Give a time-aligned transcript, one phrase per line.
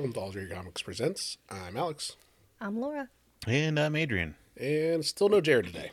[0.00, 1.36] welcome to All Your Comics Presents.
[1.50, 2.16] I'm Alex,
[2.58, 3.10] I'm Laura.
[3.46, 4.34] And I'm Adrian.
[4.58, 5.90] and still no Jared today.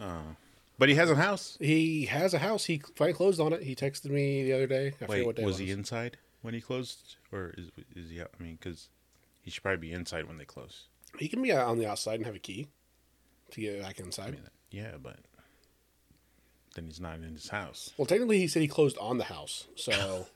[0.00, 0.34] Oh.
[0.80, 1.56] But he has a house.
[1.60, 2.64] He has a house.
[2.64, 3.62] He finally closed on it.
[3.62, 4.94] He texted me the other day.
[5.00, 7.14] I Wait, what day was it he inside when he closed?
[7.30, 8.32] Or is, is he out?
[8.36, 8.88] I mean, because
[9.42, 10.86] he should probably be inside when they close.
[11.16, 12.66] He can be out on the outside and have a key
[13.52, 14.26] to get back inside.
[14.26, 14.40] I mean,
[14.72, 15.18] yeah, but
[16.74, 17.92] then he's not in his house.
[17.96, 19.68] well, technically, he said he closed on the house.
[19.76, 20.26] So,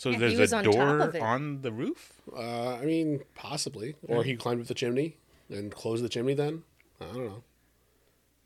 [0.00, 2.22] So Yeah, there's a on door of on the roof?
[2.34, 3.96] uh, I mean, possibly.
[4.08, 5.18] Or he climbed up the chimney
[5.50, 6.62] and closed the chimney then.
[7.02, 7.42] I don't know.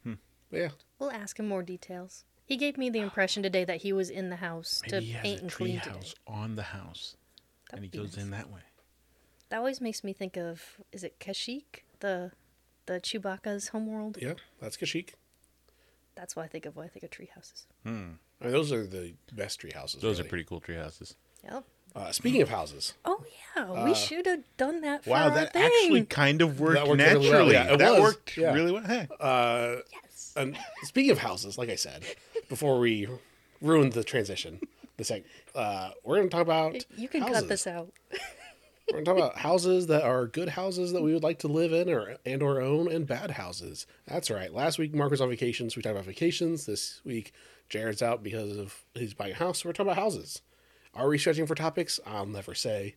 [0.02, 0.12] Hmm.
[0.50, 0.68] But yeah.
[0.98, 2.24] We'll ask him more details.
[2.44, 5.12] He gave me the impression today that he was in the house to Maybe he
[5.12, 5.94] has paint a and tree clean today.
[5.94, 7.16] house on the house.
[7.70, 8.24] That and he goes nice.
[8.24, 8.62] in that way.
[9.50, 12.33] That always makes me think of is it Kashyyyk, the
[12.86, 14.18] the Chewbacca's homeworld?
[14.20, 15.11] Yeah, that's Kashyyyk.
[16.16, 17.68] That's what I think of when I think of tree houses.
[17.86, 20.02] I mean, those are the best tree houses.
[20.02, 20.27] Those really.
[20.27, 21.14] are pretty cool tree houses.
[21.50, 21.64] Yep.
[21.97, 23.23] Uh, speaking of houses, Oh
[23.56, 25.62] yeah, we should have done that for Wow, our that thing.
[25.62, 27.31] actually kind of worked, That worked really well.
[27.31, 27.53] naturally.
[27.53, 28.01] Yeah, that was.
[28.01, 28.53] worked Yeah.
[28.53, 28.83] really well.
[28.83, 29.06] Hey.
[29.20, 30.33] uh, yes.
[30.36, 32.03] and speaking of houses, like I said,
[32.48, 33.06] before we
[33.62, 34.59] ruined the transition,
[34.97, 35.23] the sec,
[35.55, 37.36] uh, we're going to talk about You can houses.
[37.41, 37.92] cut this out.
[38.91, 41.48] We're going to talk about houses that are good houses that we would like to
[41.48, 43.86] live in, or and or own, and bad houses.
[44.06, 44.53] That's right.
[44.53, 46.67] Last week, Mark was on vacation, so we talked about vacations.
[46.67, 47.33] This week,
[47.70, 49.62] Jared's out because of he's buying a house.
[49.62, 50.42] So we're talking about houses.
[50.95, 51.98] Are we stretching for topics?
[52.06, 52.95] I'll never say,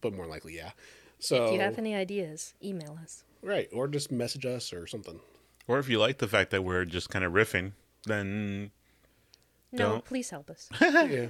[0.00, 0.70] but more likely, yeah.
[1.18, 3.24] So If you have any ideas, email us.
[3.42, 5.20] right, or just message us or something.
[5.66, 7.72] Or if you like the fact that we're just kind of riffing,
[8.06, 8.70] then
[9.72, 10.04] No, Don't.
[10.04, 10.68] please help us.
[10.80, 11.28] yeah.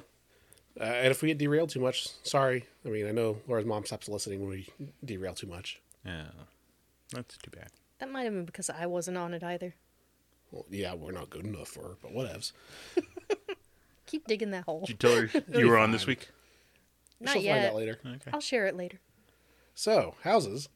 [0.81, 2.67] Uh, and if we get derailed too much, sorry.
[2.85, 4.69] I mean, I know Laura's mom stops listening when we
[5.05, 5.81] derail too much.
[6.05, 6.25] yeah,
[7.13, 7.69] that's too bad.
[8.01, 9.75] that might have been because I wasn't on it either.
[10.51, 12.51] Well, yeah, we're not good enough for her, but whatevs.
[14.07, 14.81] Keep digging that hole.
[14.87, 16.29] Did you tell her you were on this week?
[17.21, 17.55] Not She'll yet.
[17.55, 17.99] find out later.
[18.07, 18.31] Okay.
[18.33, 19.01] I'll share it later.
[19.75, 20.69] So, houses.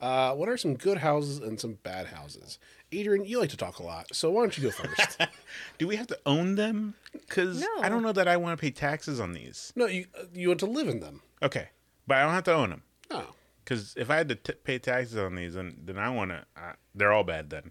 [0.00, 2.58] Uh, what are some good houses and some bad houses?
[2.90, 5.18] Adrian, you like to talk a lot, so why don't you go first?
[5.78, 6.94] Do we have to own them?
[7.12, 9.72] Because I don't know that I want to pay taxes on these.
[9.76, 11.20] no, you uh, you want to live in them.
[11.42, 11.68] Okay,
[12.06, 12.82] but I don't have to own them.
[13.10, 13.24] No.
[13.62, 16.44] Because if I had to t- pay taxes on these, then then I want to.
[16.56, 17.70] Uh, they're all bad then.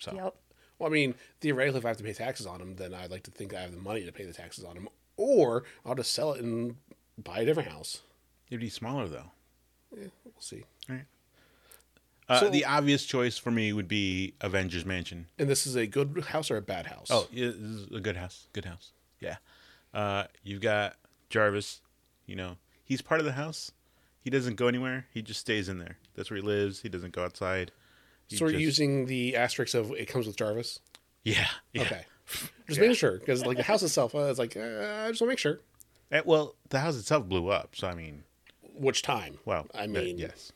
[0.00, 0.34] So Yep.
[0.80, 3.22] Well, I mean, theoretically, if I have to pay taxes on them, then I'd like
[3.24, 6.12] to think I have the money to pay the taxes on them, or I'll just
[6.12, 6.76] sell it and
[7.22, 8.00] buy a different house.
[8.48, 9.30] it'd be smaller though.
[9.92, 10.64] We'll see.
[12.28, 15.26] Uh, So- the obvious choice for me would be Avengers Mansion.
[15.38, 17.08] And this is a good house or a bad house?
[17.10, 18.46] Oh, yeah, this is a good house.
[18.52, 18.92] Good house.
[19.20, 19.36] Yeah.
[19.92, 20.96] Uh, you've got
[21.28, 21.80] Jarvis.
[22.26, 23.72] You know, he's part of the house.
[24.20, 25.06] He doesn't go anywhere.
[25.12, 25.98] He just stays in there.
[26.14, 26.82] That's where he lives.
[26.82, 27.72] He doesn't go outside.
[28.30, 30.78] He so we're just- using the asterisk of it comes with Jarvis.
[31.24, 31.46] Yeah.
[31.74, 31.82] yeah.
[31.82, 32.02] Okay,
[32.68, 35.22] just making sure because like the house itself, uh, it's like uh, I just want
[35.22, 35.60] to make sure.
[36.12, 37.74] Eh, well, the house itself blew up.
[37.76, 38.22] So I mean,
[38.74, 39.38] Which time?
[39.44, 40.52] well, I that- mean, yes.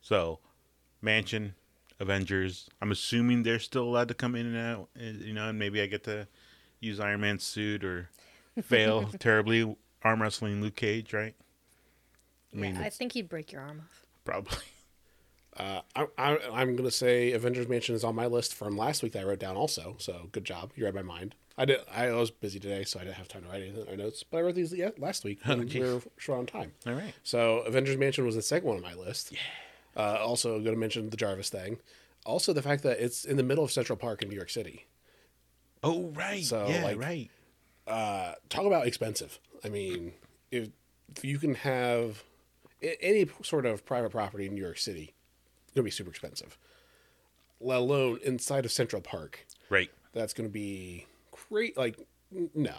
[0.00, 0.38] So,
[1.02, 1.54] Mansion,
[1.98, 2.68] Avengers.
[2.80, 4.88] I'm assuming they're still allowed to come in and out.
[5.00, 6.28] eh, You know, and maybe I get to
[6.78, 8.08] use Iron Man's suit or
[8.62, 11.34] fail terribly arm wrestling Luke Cage, right?
[12.54, 14.04] I mean, yeah, I think he'd break your arm off.
[14.24, 14.58] probably.
[15.56, 19.12] Uh, I, I, I'm gonna say Avengers Mansion is on my list from last week
[19.12, 19.96] that I wrote down also.
[19.98, 21.34] So good job, you read my mind.
[21.58, 21.80] I did.
[21.90, 24.22] I was busy today, so I didn't have time to write anything in my notes.
[24.22, 26.72] But I wrote these yeah, last week when we were short on time.
[26.86, 27.14] All right.
[27.22, 29.32] So Avengers Mansion was the second one on my list.
[29.32, 29.38] Yeah.
[29.96, 31.78] Uh, also, going to mention the Jarvis thing.
[32.26, 34.84] Also, the fact that it's in the middle of Central Park in New York City.
[35.82, 36.44] Oh, right.
[36.44, 37.30] So, yeah, like- right.
[37.86, 39.38] Uh, talk about expensive.
[39.64, 40.12] I mean,
[40.50, 40.68] if,
[41.16, 42.22] if you can have
[43.00, 45.14] any sort of private property in New York City,
[45.76, 46.58] going to be super expensive.
[47.60, 49.46] Let alone inside of Central Park.
[49.70, 49.90] Right.
[50.12, 51.06] That's going to be
[51.48, 51.76] great.
[51.76, 51.98] Like,
[52.34, 52.74] n- no.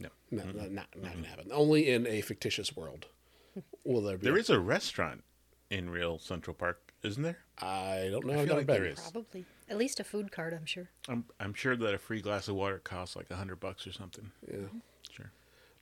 [0.00, 0.08] No.
[0.30, 1.48] No, no, not, not going to happen.
[1.52, 3.06] Only in a fictitious world
[3.84, 4.24] will there be.
[4.24, 5.24] There is a restaurant
[5.70, 7.38] in real Central Park, isn't there?
[7.58, 8.34] I don't know.
[8.34, 9.00] I I've feel like there is.
[9.00, 9.44] Probably.
[9.68, 10.88] At least a food cart, I'm sure.
[11.08, 13.92] I'm I'm sure that a free glass of water costs like a hundred bucks or
[13.92, 14.30] something.
[14.50, 14.66] Yeah.
[15.12, 15.30] Sure.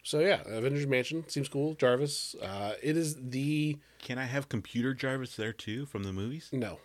[0.09, 1.75] So yeah, Avengers Mansion seems cool.
[1.75, 2.35] Jarvis.
[2.41, 6.49] Uh, it is the Can I have computer Jarvis there too from the movies?
[6.51, 6.79] no.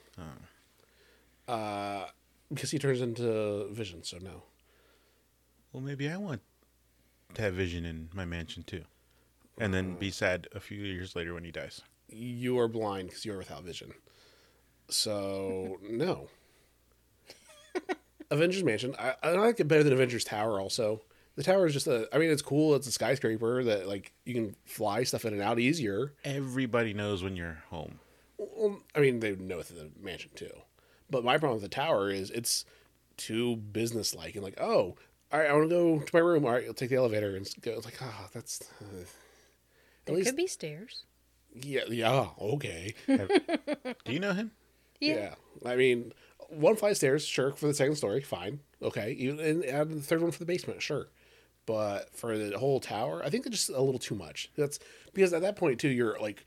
[1.47, 2.07] Uh,
[2.53, 4.03] because he turns into Vision.
[4.03, 4.43] So no.
[5.71, 6.41] Well, maybe I want
[7.35, 8.83] to have Vision in my mansion too,
[9.57, 11.81] and then be sad a few years later when he dies.
[12.09, 13.93] You are blind because you are without vision.
[14.89, 16.27] So no.
[18.29, 18.93] Avengers Mansion.
[18.99, 20.59] I, I like it better than Avengers Tower.
[20.59, 21.03] Also,
[21.35, 22.07] the tower is just a.
[22.13, 22.75] I mean, it's cool.
[22.75, 26.13] It's a skyscraper that like you can fly stuff in and out easier.
[26.23, 27.99] Everybody knows when you're home.
[28.37, 30.51] Well, I mean, they know it's the mansion too.
[31.09, 32.65] But my problem with the tower is it's
[33.17, 34.95] too business like and like, oh,
[35.31, 36.45] all right, I want to go to my room.
[36.45, 37.71] All right, you'll take the elevator and go.
[37.71, 38.61] It's like, oh, that's.
[38.81, 39.05] Uh.
[40.05, 41.03] There least- could be stairs.
[41.55, 42.95] Yeah, yeah, okay.
[43.07, 44.51] Do you know him?
[44.99, 45.35] Yeah.
[45.63, 46.11] I mean,
[46.49, 48.59] one flight of stairs, sure, for the second story, fine.
[48.81, 49.11] Okay.
[49.19, 51.09] Even and add the third one for the basement, sure.
[51.65, 54.49] But for the whole tower, I think it's just a little too much.
[54.57, 54.79] That's
[55.13, 56.45] because at that point too, you're like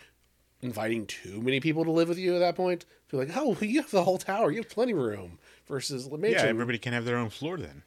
[0.61, 2.85] inviting too many people to live with you at that point.
[3.11, 5.39] You're like, oh, you have the whole tower, you have plenty of room.
[5.69, 6.45] Versus the mansion.
[6.45, 7.83] Yeah, everybody can have their own floor then.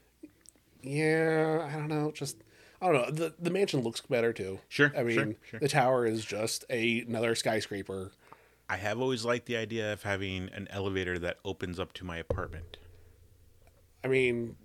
[0.82, 2.12] Yeah, I don't know.
[2.12, 2.38] Just
[2.82, 3.12] I don't know.
[3.12, 4.60] The the mansion looks better too.
[4.68, 5.60] Sure, I mean, sure, sure.
[5.60, 8.12] the tower is just a, another skyscraper.
[8.70, 12.18] I have always liked the idea of having an elevator that opens up to my
[12.18, 12.78] apartment.
[14.04, 14.56] I mean,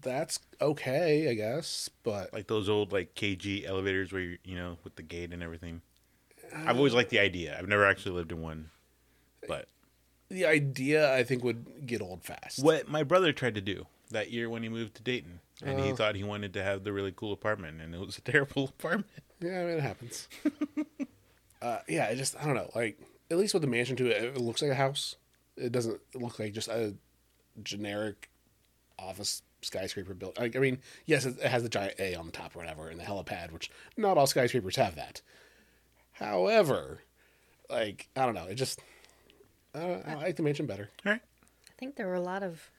[0.00, 1.88] that's okay, I guess.
[2.02, 5.42] But Like those old like cage elevators where you you know with the gate and
[5.42, 5.82] everything.
[6.54, 7.56] I've always liked the idea.
[7.58, 8.70] I've never actually lived in one.
[9.48, 9.66] But
[10.28, 12.62] the idea, I think, would get old fast.
[12.62, 15.90] what my brother tried to do that year when he moved to Dayton and he
[15.92, 15.96] Oh.
[15.96, 19.10] thought he wanted to have the really cool apartment and it was a terrible apartment.
[19.40, 20.28] Yeah, I mean, it happens.
[21.62, 22.70] uh, yeah, it just I don't know.
[22.74, 22.98] Like
[23.30, 25.16] at least with the mansion too, it, it looks like a house.
[25.56, 26.94] It doesn't look like just a
[27.62, 28.30] generic
[28.98, 30.38] office skyscraper built.
[30.38, 32.88] Like, I mean, yes, it, it has the giant A on the top or whatever,
[32.88, 35.20] and the helipad, which not all skyscrapers have that.
[36.12, 37.00] However,
[37.68, 38.80] like I don't know, it just
[39.74, 40.90] uh, I like the mansion better.
[41.04, 41.20] All right.
[41.22, 42.70] I think there were a lot of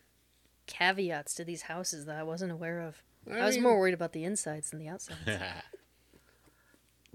[0.68, 3.04] caveats to these houses that I wasn't aware of.
[3.30, 5.20] I, I was mean- more worried about the insides than the outsides.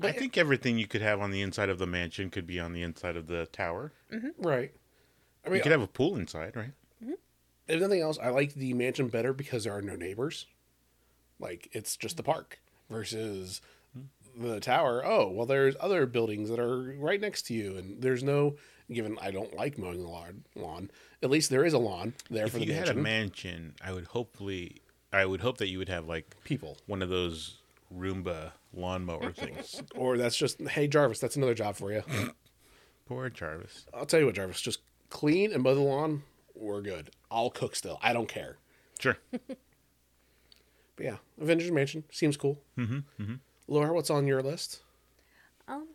[0.03, 2.73] I think everything you could have on the inside of the mansion could be on
[2.73, 3.93] the inside of the tower.
[4.39, 4.73] Right.
[5.47, 6.73] I You could have a pool inside, right?
[7.71, 10.47] If nothing else, I like the mansion better because there are no neighbors.
[11.39, 13.61] Like it's just the park versus
[14.37, 15.05] the tower.
[15.05, 18.57] Oh, well, there's other buildings that are right next to you, and there's no.
[18.93, 20.91] Given I don't like mowing the lawn, lawn
[21.23, 23.93] at least there is a lawn there If for the you had a mansion, I
[23.93, 24.81] would hopefully,
[25.13, 27.59] I would hope that you would have like people, one of those
[27.97, 29.81] Roomba lawnmower things.
[29.95, 32.03] or that's just hey Jarvis, that's another job for you.
[33.07, 33.87] Poor Jarvis.
[33.95, 36.25] I'll tell you what, Jarvis, just clean and mow the lawn.
[36.61, 37.11] We're good.
[37.31, 37.99] I'll cook still.
[38.03, 38.59] I don't care.
[38.99, 39.17] Sure.
[41.01, 42.61] But yeah, Avengers Mansion seems cool.
[42.77, 43.35] Mm-hmm, mm-hmm.
[43.69, 44.83] Laura, what's on your list?
[45.67, 45.89] Um,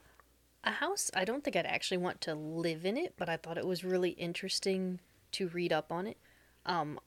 [0.64, 1.12] a house.
[1.14, 3.84] I don't think I'd actually want to live in it, but I thought it was
[3.84, 5.00] really interesting
[5.34, 6.18] to read up on it.
[6.66, 7.00] Um,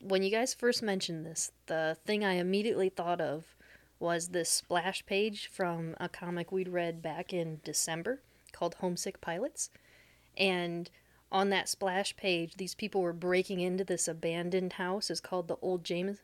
[0.00, 3.54] when you guys first mentioned this, the thing I immediately thought of
[4.00, 8.20] was this splash page from a comic we'd read back in December
[8.50, 9.70] called Homesick Pilots,
[10.36, 10.90] and
[11.32, 15.10] on that splash page, these people were breaking into this abandoned house.
[15.10, 16.18] It's called the Old James.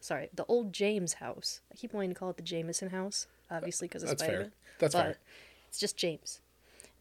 [0.00, 1.60] Sorry, the Old James House.
[1.72, 4.30] I keep wanting to call it the Jameson House, obviously because of That's fair.
[4.30, 4.52] Spider-Man.
[4.78, 5.18] That's but fair.
[5.68, 6.40] It's just James.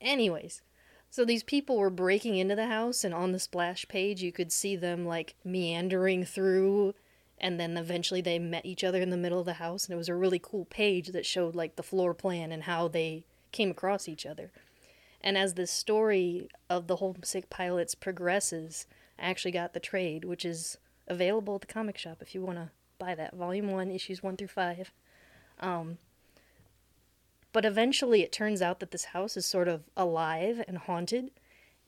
[0.02, 0.62] Anyways,
[1.10, 4.52] so these people were breaking into the house, and on the splash page, you could
[4.52, 6.96] see them like meandering through,
[7.38, 9.98] and then eventually they met each other in the middle of the house, and it
[9.98, 13.72] was a really cool page that showed like the floor plan and how they came
[13.72, 14.52] across each other.
[15.28, 18.88] And as the story of the Homesick Pilots progresses,
[19.20, 22.60] I actually got the trade, which is available at the comic shop if you want
[22.60, 23.36] to buy that.
[23.36, 24.94] Volume 1, issues 1 through 5.
[25.60, 25.98] Um,
[27.52, 31.32] but eventually it turns out that this house is sort of alive and haunted,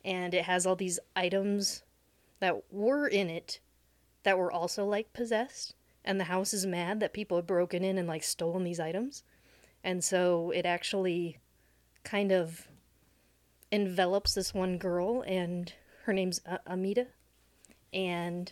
[0.03, 1.83] and it has all these items
[2.41, 3.61] that were in it
[4.23, 5.75] that were also like possessed.
[6.03, 9.23] And the house is mad that people have broken in and like stolen these items.
[9.81, 11.37] And so it actually
[12.03, 12.67] kind of
[13.71, 15.73] envelops this one girl, and
[16.05, 17.07] her name's Amita.
[17.93, 18.51] And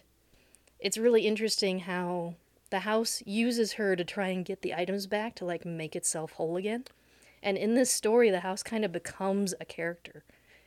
[0.80, 2.36] it's really interesting how
[2.70, 6.34] the house uses her to try and get the items back to like make itself
[6.34, 6.86] whole again.
[7.42, 10.24] And in this story, the house kind of becomes a character,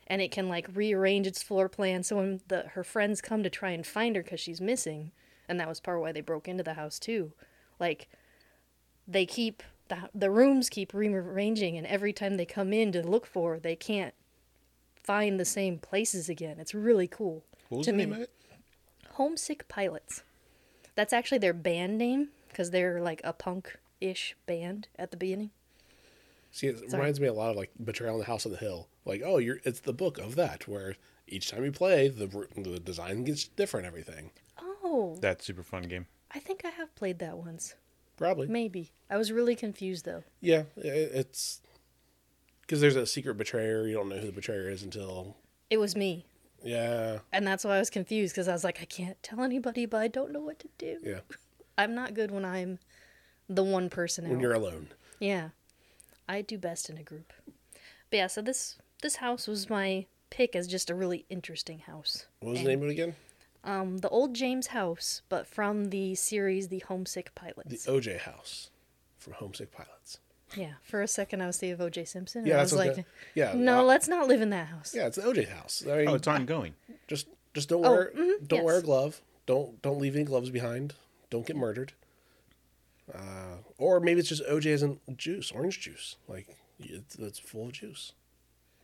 [0.06, 2.02] and it can like rearrange its floor plan.
[2.02, 5.12] So when the her friends come to try and find her because she's missing,
[5.48, 7.32] and that was part of why they broke into the house too,
[7.78, 8.08] like
[9.06, 13.26] they keep the the rooms keep rearranging, and every time they come in to look
[13.26, 14.14] for, her, they can't
[15.02, 16.58] find the same places again.
[16.58, 17.44] It's really cool.
[17.68, 18.04] What was to the me.
[18.06, 18.30] name of it?
[19.12, 20.22] Homesick Pilots.
[20.94, 25.50] That's actually their band name because they're like a punk ish band at the beginning.
[26.52, 27.00] See, it Sorry.
[27.00, 28.88] reminds me a lot of like Betrayal on the House of the Hill.
[29.04, 30.96] Like, oh, you're it's the book of that where
[31.28, 32.26] each time you play, the
[32.56, 33.86] the design gets different.
[33.86, 34.30] Everything
[34.82, 36.06] Oh, That super fun game.
[36.32, 37.74] I think I have played that once.
[38.16, 38.90] probably, Maybe.
[39.08, 40.24] I was really confused though.
[40.40, 40.64] yeah.
[40.76, 41.60] It's
[42.70, 43.84] because there's a secret betrayer.
[43.88, 45.36] You don't know who the betrayer is until
[45.70, 46.24] It was me.
[46.62, 49.86] yeah, And that's why I was confused because I was like, I can't tell anybody,
[49.86, 50.98] but I don't know what to do.
[51.02, 51.18] yeah.
[51.78, 52.78] I'm not good when I'm
[53.48, 54.30] the one person out.
[54.30, 54.86] When you're alone,
[55.18, 55.48] Yeah.
[56.28, 57.32] I do best in a group.
[58.08, 62.26] But yeah, so this this house was my pick as just a really interesting house.
[62.38, 63.16] what was And, the name of it again?
[63.64, 67.84] Um, the old James house, but from the series The Homesick Pilots.
[67.84, 68.70] The OJ House
[69.18, 70.20] from Homesick Pilots.
[70.56, 72.04] Yeah, for a second I was thinking of O.J.
[72.06, 72.44] Simpson.
[72.44, 73.04] Yeah, and I was like, the-
[73.34, 74.92] yeah, no, uh, let's not live in that house.
[74.94, 75.84] Yeah, it's the OJ house.
[75.88, 76.74] I mean, Oh, it's ongoing.
[77.06, 79.20] just just don't Oh, wear mhm, don't wear a glove.
[79.46, 80.94] Don't don't leave any gloves behind.
[81.30, 81.92] Don't get murdered.
[83.12, 86.16] Uh, or maybe it's just OJ isn't juice, orange juice.
[86.28, 88.12] Like it's, it's full of juice.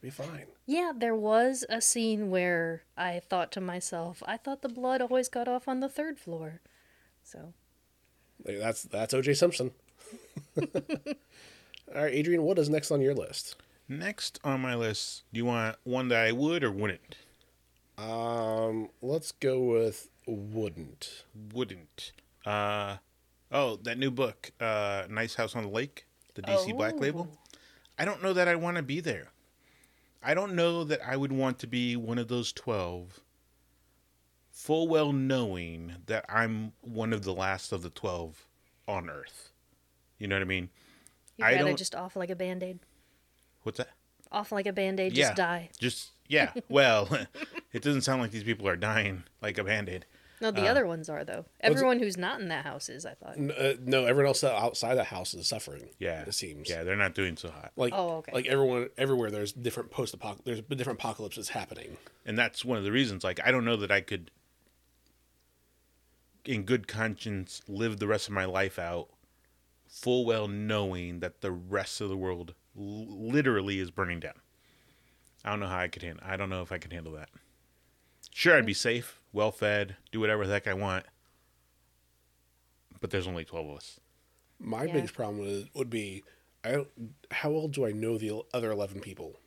[0.02, 0.46] Be fine.
[0.66, 5.28] Yeah, there was a scene where I thought to myself, I thought the blood always
[5.28, 6.60] got off on the third floor.
[7.24, 7.54] So,
[8.44, 9.70] that's that's OJ Simpson.
[11.94, 13.56] All right, Adrian, what is next on your list?
[13.88, 17.16] Next on my list, do you want one that I would or wouldn't?
[17.96, 21.24] Um, let's go with wouldn't.
[21.54, 22.12] Wouldn't.
[22.44, 22.96] Uh,
[23.52, 27.28] oh, that new book, uh, Nice House on the Lake, the DC Black Label.
[27.98, 29.28] I don't know that I want to be there.
[30.22, 33.20] I don't know that I would want to be one of those 12,
[34.50, 38.46] full well knowing that I'm one of the last of the 12
[38.88, 39.52] on Earth.
[40.18, 40.70] You know what I mean?
[41.36, 42.78] You'd I rather don't- just off like a band aid.
[43.62, 43.88] What's that?
[44.32, 45.26] Off like a band aid, yeah.
[45.26, 45.70] just die.
[45.78, 46.52] Just, yeah.
[46.68, 47.08] well,
[47.72, 50.06] it doesn't sound like these people are dying like a band aid.
[50.40, 51.46] No, Uh, the other ones are, though.
[51.60, 53.38] Everyone who's not in that house is, I thought.
[53.38, 55.88] N- uh, no, everyone else outside the house is suffering.
[55.98, 56.24] Yeah.
[56.26, 56.68] it seems.
[56.68, 57.72] Yeah, they're not doing so hot.
[57.76, 58.32] Like, Oh, okay.
[58.34, 59.30] like everyone, everywhere.
[59.30, 60.44] There's different post apoc.
[60.44, 61.96] There's different apocalypses happening.
[62.26, 64.30] and that's one of the reasons like i don't know that i could
[66.44, 69.08] in good conscience live the rest of my life out
[70.00, 74.34] full well knowing that the rest of the world l- literally is burning down
[75.44, 77.28] i don't know how i could handle i don't know if i could handle that
[78.32, 81.04] sure i'd be safe well fed do whatever the heck i want
[83.00, 84.00] but there's only 12 of us
[84.58, 84.92] My Yeah.
[84.94, 86.24] biggest problem is, would be,
[86.64, 86.88] I don't,
[87.30, 89.38] how well do I know the other eleven people?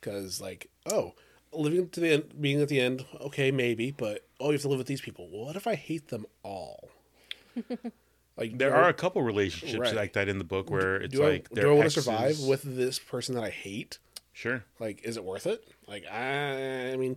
[0.00, 1.14] Because like, oh,
[1.52, 4.68] living to the end, being at the end, okay, maybe, but oh, you have to
[4.68, 5.28] live with these people.
[5.32, 6.90] Well, what if I hate them all?
[8.36, 9.94] like there are I- a couple relationships Right.
[9.94, 12.00] like that in the book where it's do like I, their do I want to
[12.02, 13.98] survive with this person that I hate?
[14.32, 15.62] sure Like, is it worth it?
[15.86, 17.16] Like, I, I mean,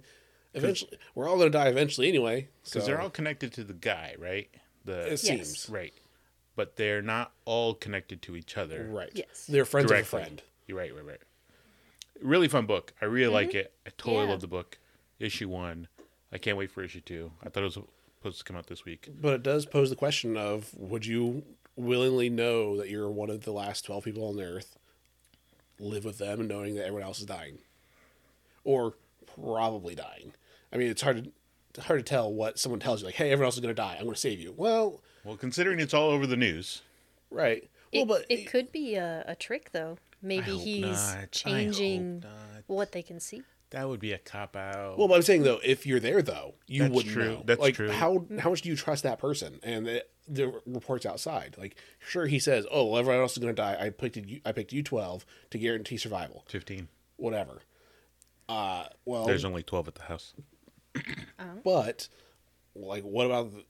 [0.53, 2.49] eventually, we're all gonna die eventually anyway.
[2.63, 4.49] because So they're all connected to the guy right
[4.85, 5.93] the it seems Right.
[6.55, 8.87] But they're not all connected to each other.
[8.91, 9.09] right.
[9.13, 9.45] Yes.
[9.47, 10.19] they're friends Directly.
[10.19, 10.41] of a friend.
[10.67, 11.21] You're right, right, right.
[12.21, 12.93] Really fun book.
[13.01, 13.57] I really like mm-hmm.
[13.59, 13.73] it.
[13.87, 14.31] I totally Yeah.
[14.31, 14.77] love the book.
[15.19, 15.87] Issue one.
[16.31, 17.31] I can't wait for issue two.
[17.43, 17.77] I thought it was
[18.23, 19.09] supposed to come out this week.
[19.21, 21.43] But it does pose the question of would you
[21.75, 24.77] willingly know that you're one of the last 12 people on the earth,
[25.77, 27.57] live with them knowing that everyone else is dying?
[28.63, 28.93] Or
[29.35, 30.31] probably dying.
[30.71, 31.31] I mean, it's hard to
[31.75, 33.81] it's hard to tell what someone tells you like, "Hey, everyone else is going to
[33.81, 33.95] die.
[33.97, 36.83] I'm going to save you." Well, Well, considering it's all over the news,
[37.31, 37.67] right.
[37.91, 39.97] Well, but it could be a, a trick, though.
[40.21, 40.81] Maybe he's
[41.15, 41.31] not.
[41.31, 42.23] Changing
[42.67, 43.41] what they can see.
[43.73, 44.97] That would be a cop out.
[44.97, 47.25] Well, but I'm saying though, if you're there though, you That's wouldn't true.
[47.25, 47.43] know.
[47.45, 47.89] That's like, true.
[47.89, 49.59] How how much do you trust that person?
[49.63, 53.53] And the, the reports outside, like, sure, he says, "Oh, well, everyone else is going
[53.53, 53.75] to die.
[53.79, 54.41] I picked you.
[54.45, 56.45] I picked you 12 to guarantee survival.
[56.47, 56.87] 15.
[57.17, 57.61] Whatever."
[58.47, 60.33] Uh, well, There's only 12 at the house.
[61.63, 62.07] but
[62.75, 63.53] like, what about?
[63.53, 63.63] The,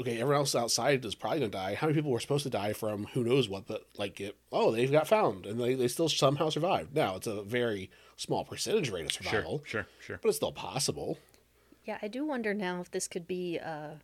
[0.00, 1.74] okay, everyone else outside is probably going to die.
[1.74, 3.66] How many people were supposed to die from who knows what?
[3.66, 6.94] But like, it, oh, they've got found and they, they still somehow survived.
[6.94, 7.90] Now it's a very
[8.20, 10.18] small percentage rate of survival, sure, sure.
[10.22, 11.18] but it's still possible.
[11.84, 13.94] Yeah, I do wonder now if this could be uh,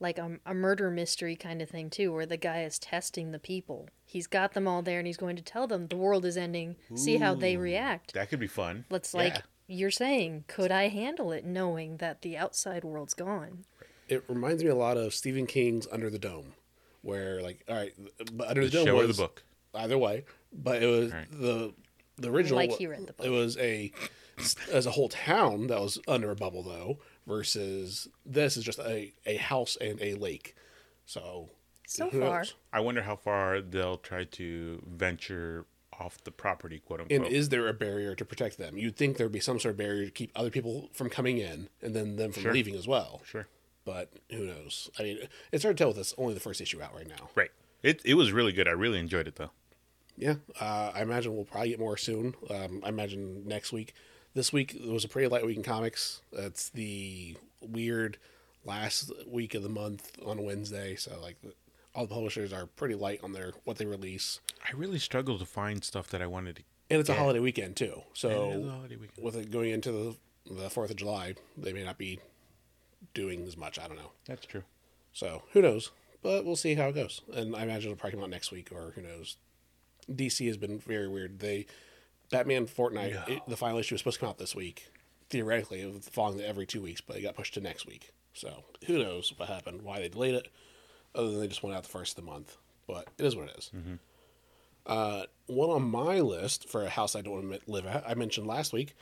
[0.00, 3.38] like a, a murder mystery kind of thing too, where the guy is testing the
[3.38, 3.88] people.
[4.04, 6.74] He's got them all there, and he's going to tell them the world is ending.
[6.96, 8.14] See how they Ooh, react.
[8.14, 8.84] That could be fun.
[8.90, 9.40] Let's like Yeah.
[9.68, 13.64] you're saying, could I handle it knowing that the outside world's gone?
[14.08, 16.54] It reminds me a lot of Stephen King's Under the Dome,
[17.02, 17.92] where like, all right,
[18.32, 19.44] but Under the, the Dome show or was the book.
[19.74, 21.26] either way, but it was Right.
[21.30, 21.74] the
[22.16, 22.56] the original.
[22.58, 23.26] Like he read the book.
[23.26, 23.92] It was a
[24.72, 29.12] as a whole town that was under a bubble though, versus this is just a
[29.26, 30.54] a house and a lake.
[31.06, 31.50] So
[31.86, 32.54] So far, knows?
[32.72, 35.66] I wonder how far they'll try to venture
[35.98, 37.22] off the property, quote unquote.
[37.22, 38.76] And is there a barrier to protect them?
[38.76, 41.68] You'd think there'd be some sort of barrier to keep other people from coming in
[41.80, 42.52] and then them from Sure.
[42.52, 43.22] leaving as well.
[43.24, 43.46] sure.
[43.86, 44.90] But who knows?
[44.98, 45.18] I mean,
[45.52, 47.30] it's hard to tell with this only the first issue out right now.
[47.36, 47.52] Right.
[47.84, 48.66] It, it was really good.
[48.66, 49.52] I really enjoyed it, though.
[50.16, 52.34] Yeah, uh, I imagine we'll probably get more soon.
[52.50, 53.94] Um, I imagine next week.
[54.34, 56.20] This week it was a pretty light week in comics.
[56.32, 58.18] It's the weird
[58.64, 61.52] last week of the month on Wednesday, so like the,
[61.94, 65.46] all the publishers are pretty light on their what they release, I really struggled to
[65.46, 66.62] find stuff that I wanted to.
[66.90, 68.02] and it's a holiday weekend too.
[68.12, 69.24] So it is a holiday weekend.
[69.24, 70.16] with it going into the
[70.54, 72.20] the Fourth of July, they may not be
[73.14, 73.78] doing as much.
[73.78, 74.12] I don't know.
[74.26, 74.62] That's true.
[75.12, 75.90] So who knows?
[76.22, 77.20] But we'll see how it goes.
[77.32, 79.36] And I imagine it'll probably come out next week, or who knows.
[80.10, 81.38] DC has been very weird.
[81.40, 81.66] They
[82.30, 83.34] Batman Fortnite, No.
[83.34, 84.88] it, the final issue was supposed to come out this week.
[85.30, 88.12] Theoretically, it was falling every two weeks, but it got pushed to next week.
[88.34, 90.48] So who knows what happened, why they delayed it,
[91.14, 92.56] other than they just went out the first of the month.
[92.86, 93.70] But it is what it is.
[94.86, 98.14] Uh, one on my list for a house I don't want to live at, I
[98.14, 98.94] mentioned last week,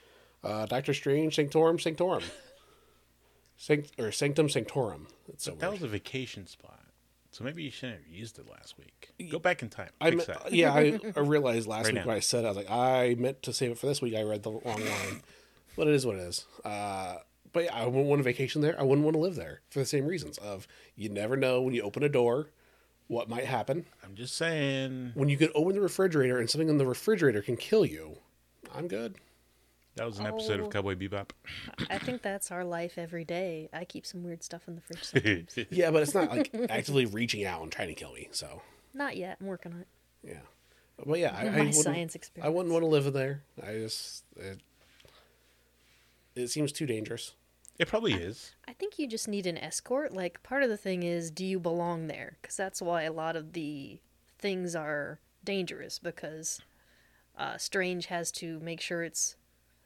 [0.43, 2.23] uh, Doctor Strange Sanctorum Sanctorum.
[3.57, 5.07] Sanct- or Sanctum Sanctorum.
[5.29, 6.81] It's so That was a vacation spot.
[7.35, 9.11] So maybe you shouldn't have used it last week.
[9.29, 9.89] Go back in time.
[10.01, 10.53] I Fix me- that.
[10.53, 12.07] yeah, I, I realized last Right week now.
[12.07, 14.15] when I said I was like I meant to save it for this week.
[14.15, 15.23] I read the wrong line,
[15.77, 16.47] but it is what it is.
[16.65, 17.17] Uh,
[17.53, 18.79] but yeah, I wouldn't want a vacation there.
[18.79, 21.75] I wouldn't want to live there for the same reasons of you never know when
[21.75, 22.51] you open a door
[23.09, 23.85] what might happen.
[24.05, 27.57] I'm just saying When you could open the refrigerator and something in the refrigerator can
[27.57, 28.19] kill you,
[28.73, 29.17] I'm good.
[29.97, 30.65] That was an episode Oh.
[30.65, 31.31] of Cowboy Bebop.
[31.91, 33.69] I think that's our life every day.
[33.73, 35.59] I keep some weird stuff in the fridge sometimes.
[35.71, 38.29] Yeah, but it's not like actively reaching out and trying to kill me.
[38.33, 39.39] So Not yet.
[39.41, 39.89] I'm working on it.
[40.23, 40.41] yeah,
[41.07, 43.43] but yeah, I, I My wouldn't- science I wouldn't want to live in there.
[43.63, 44.61] I just it,
[46.35, 47.33] it seems too dangerous.
[47.79, 48.53] it probably is.
[48.67, 50.13] I think you just need an escort.
[50.13, 52.37] Like, part of the thing is, do you belong there?
[52.41, 53.99] Because that's why a lot of the
[54.39, 56.61] things are dangerous, because
[57.39, 59.37] uh, Strange has to make sure it's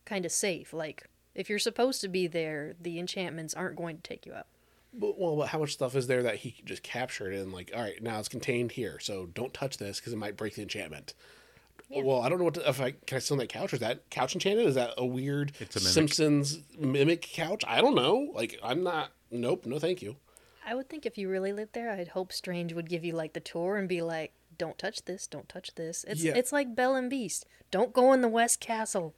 [0.08, 0.72] kind of safe.
[0.72, 4.46] Like, if you're supposed to be there, the enchantments aren't going to take you out.
[4.94, 7.52] But, well, but how much stuff is there that he could just capture it and
[7.52, 10.54] like, all right, now it's contained here, so don't touch this because it might break
[10.54, 11.12] the enchantment.
[11.90, 12.02] Yeah.
[12.02, 13.72] Well, I don't know what to, if I can I sit on that couch.
[13.72, 14.66] Is that couch enchanted?
[14.66, 15.92] Is that a weird It's a mimic.
[15.92, 17.64] Simpsons mimic couch?
[17.66, 18.30] I don't know.
[18.34, 19.10] Like, I'm not.
[19.30, 19.64] Nope.
[19.64, 20.16] No, thank you.
[20.66, 23.32] I would think if you really lived there, I'd hope Strange would give you like
[23.32, 26.34] the tour and be like, "Don't touch this, don't touch this." It's Yeah.
[26.36, 27.46] it's like Belle and Beast.
[27.70, 29.14] Don't go in the West Castle.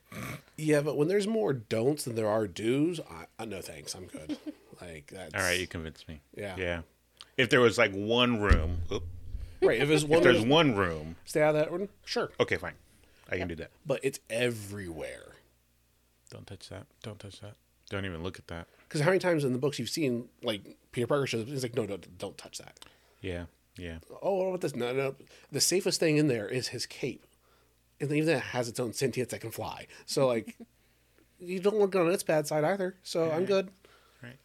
[0.57, 3.95] Yeah, but when there's more don'ts than there are do's, I, I no thanks.
[3.95, 4.39] I'm good.
[4.81, 6.21] like that's All right, you convinced me.
[6.37, 6.57] Yeah.
[6.57, 6.83] Yeah.
[7.37, 9.05] If there was like one room, oop,
[9.63, 9.81] right.
[9.81, 11.89] If there's one, if there's one room, stay out of that one.
[12.05, 12.75] Sure, okay, fine,
[13.31, 13.71] I can do that.
[13.87, 15.37] but it's everywhere.
[16.31, 16.87] Don't touch that.
[17.03, 17.55] Don't touch that.
[17.89, 18.69] Don't even look at that.
[18.89, 21.49] Because how many times in the books you've seen like Peter Parker shows up?
[21.49, 22.79] He's like, no, no, don't touch that.
[23.21, 23.45] Yeah,
[23.77, 23.99] yeah.
[24.23, 24.75] oh, what about this?
[24.75, 25.15] No, no.
[25.53, 27.25] The safest thing in there is his cape.
[28.01, 29.87] And even that has its own sentience that can fly.
[30.07, 30.57] So, like,
[31.39, 32.97] you don't look on its bad side either.
[33.03, 33.71] So, I'm good.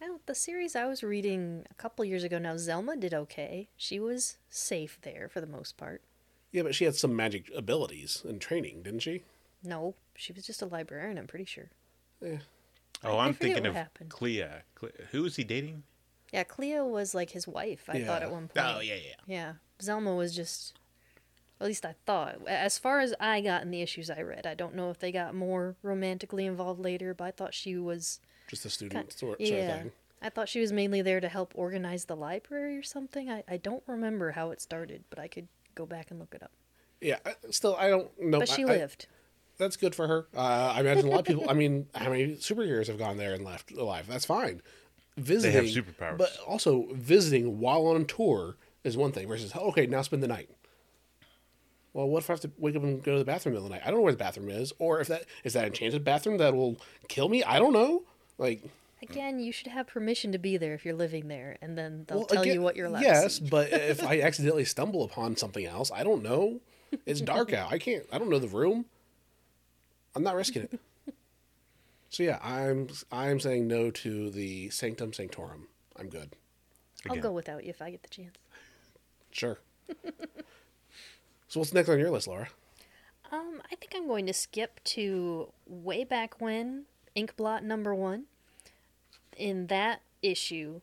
[0.00, 3.68] Well, the series I was reading a couple years ago now, Zelma did okay.
[3.76, 6.00] She was safe there for the most part.
[6.50, 9.22] Yeah, but she had some magic abilities and training, didn't she?
[9.62, 11.68] No, she was just a librarian, I'm pretty sure.
[12.22, 12.38] Yeah.
[13.04, 14.08] Oh, I I'm forget thinking what of happened.
[14.10, 14.44] Clea.
[14.74, 15.82] Cle- Who is he dating?
[16.32, 18.66] Yeah, Cleo was like his wife, I thought at one point.
[18.66, 19.14] Oh, yeah, yeah.
[19.26, 19.52] Yeah.
[19.80, 20.78] Zelma was just
[21.60, 22.46] at least I thought.
[22.46, 25.10] As far as I got in the issues I read, I don't know if they
[25.12, 29.40] got more romantically involved later, but I thought she was Just a student sort, sort
[29.40, 29.56] yeah.
[29.76, 29.92] of thing.
[30.20, 33.30] I thought she was mainly there to help organize the library or something.
[33.30, 36.42] I, I don't remember how it started, but I could go back and look it
[36.42, 36.50] up.
[37.00, 37.18] Yeah.
[37.24, 38.38] I- Still, I don't know.
[38.40, 39.06] But she I- I- lived.
[39.58, 40.26] that's good for her.
[40.36, 41.48] Uh, I imagine a lot of people.
[41.48, 44.06] I mean, how many superheroes have gone there and left alive?
[44.08, 44.60] That's fine.
[45.16, 46.18] Visiting, superpowers.
[46.18, 49.26] but also visiting while on tour is one thing.
[49.28, 50.50] Versus, oh, okay, now spend the night.
[51.94, 53.62] Well, what if I have to wake up and go to the bathroom in the
[53.62, 53.82] middle of the night?
[53.86, 56.54] I don't know where the bathroom is, or if that is that enchanted bathroom that
[56.54, 56.76] will
[57.08, 57.42] kill me.
[57.42, 58.02] I don't know.
[58.36, 58.62] Like,
[59.02, 62.18] Again, you should have permission to be there if you're living there, and then they'll
[62.18, 65.64] well, tell again, you what you're allowed Yes, but if I accidentally stumble upon something
[65.64, 66.60] else, I don't know.
[67.04, 67.72] It's dark out.
[67.72, 68.04] I can't.
[68.12, 68.86] I don't know the room.
[70.14, 70.80] I'm not risking it.
[72.16, 75.68] So yeah, I'm I'm saying no to the Sanctum Sanctorum.
[75.98, 76.32] I'm good.
[77.10, 78.38] I'll go without you if I get the chance.
[79.32, 79.58] Sure.
[81.48, 82.48] so what's next on your list, Laura?
[83.30, 88.24] Um, I think I'm going to skip to way back when Inkblot number one.
[89.36, 90.80] In that issue,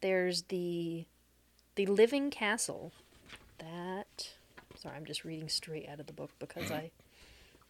[0.00, 1.04] there's the
[1.76, 2.90] the living castle.
[3.58, 4.30] That
[4.74, 6.90] sorry, I'm just reading straight out of the book because I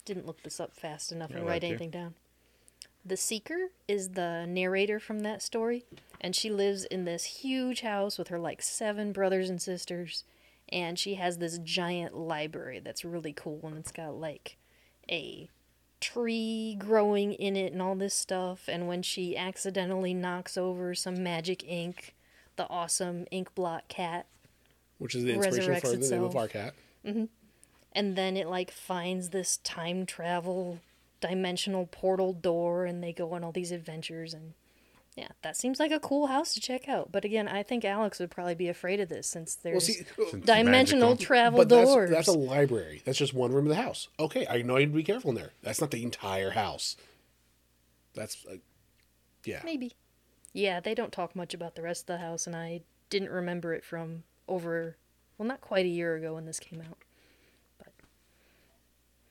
[0.07, 1.67] didn't look this up fast enough You're and allowed write to.
[1.67, 2.15] anything down.
[3.07, 5.85] The Seeker is the narrator from that story,
[6.21, 10.25] and she lives in this huge house with her like seven brothers and sisters,
[10.71, 14.57] and she has this giant library that's really cool, and it's got like
[15.09, 15.49] a
[16.01, 18.65] tree growing in it and all this stuff.
[18.67, 22.13] And when she accidentally knocks over some magic ink,
[22.57, 24.27] the awesome Inkblot cat
[24.99, 26.75] Which is the inspiration for the name of our cat.
[27.07, 27.27] Mm-hmm.
[27.93, 30.81] and then it like finds this time travel
[31.29, 34.53] dimensional portal door and they go on all these adventures and
[35.17, 38.19] yeah that seems like a cool house to check out but again i think alex
[38.21, 41.27] would probably be afraid of this since Well, there's see, Since dimensional magical.
[41.27, 43.03] travel but that's, doors that's a library.
[43.05, 44.09] That's just one room of the house.
[44.21, 45.53] Okay, I know I need to be careful in there.
[45.63, 46.97] That's not the entire house.
[48.15, 48.57] That's uh,
[49.45, 49.61] yeah.
[49.65, 49.93] maybe
[50.53, 53.73] yeah they don't talk much about the rest of the house and i didn't remember
[53.75, 54.97] it from over
[55.39, 57.06] well not quite a year ago when this came out but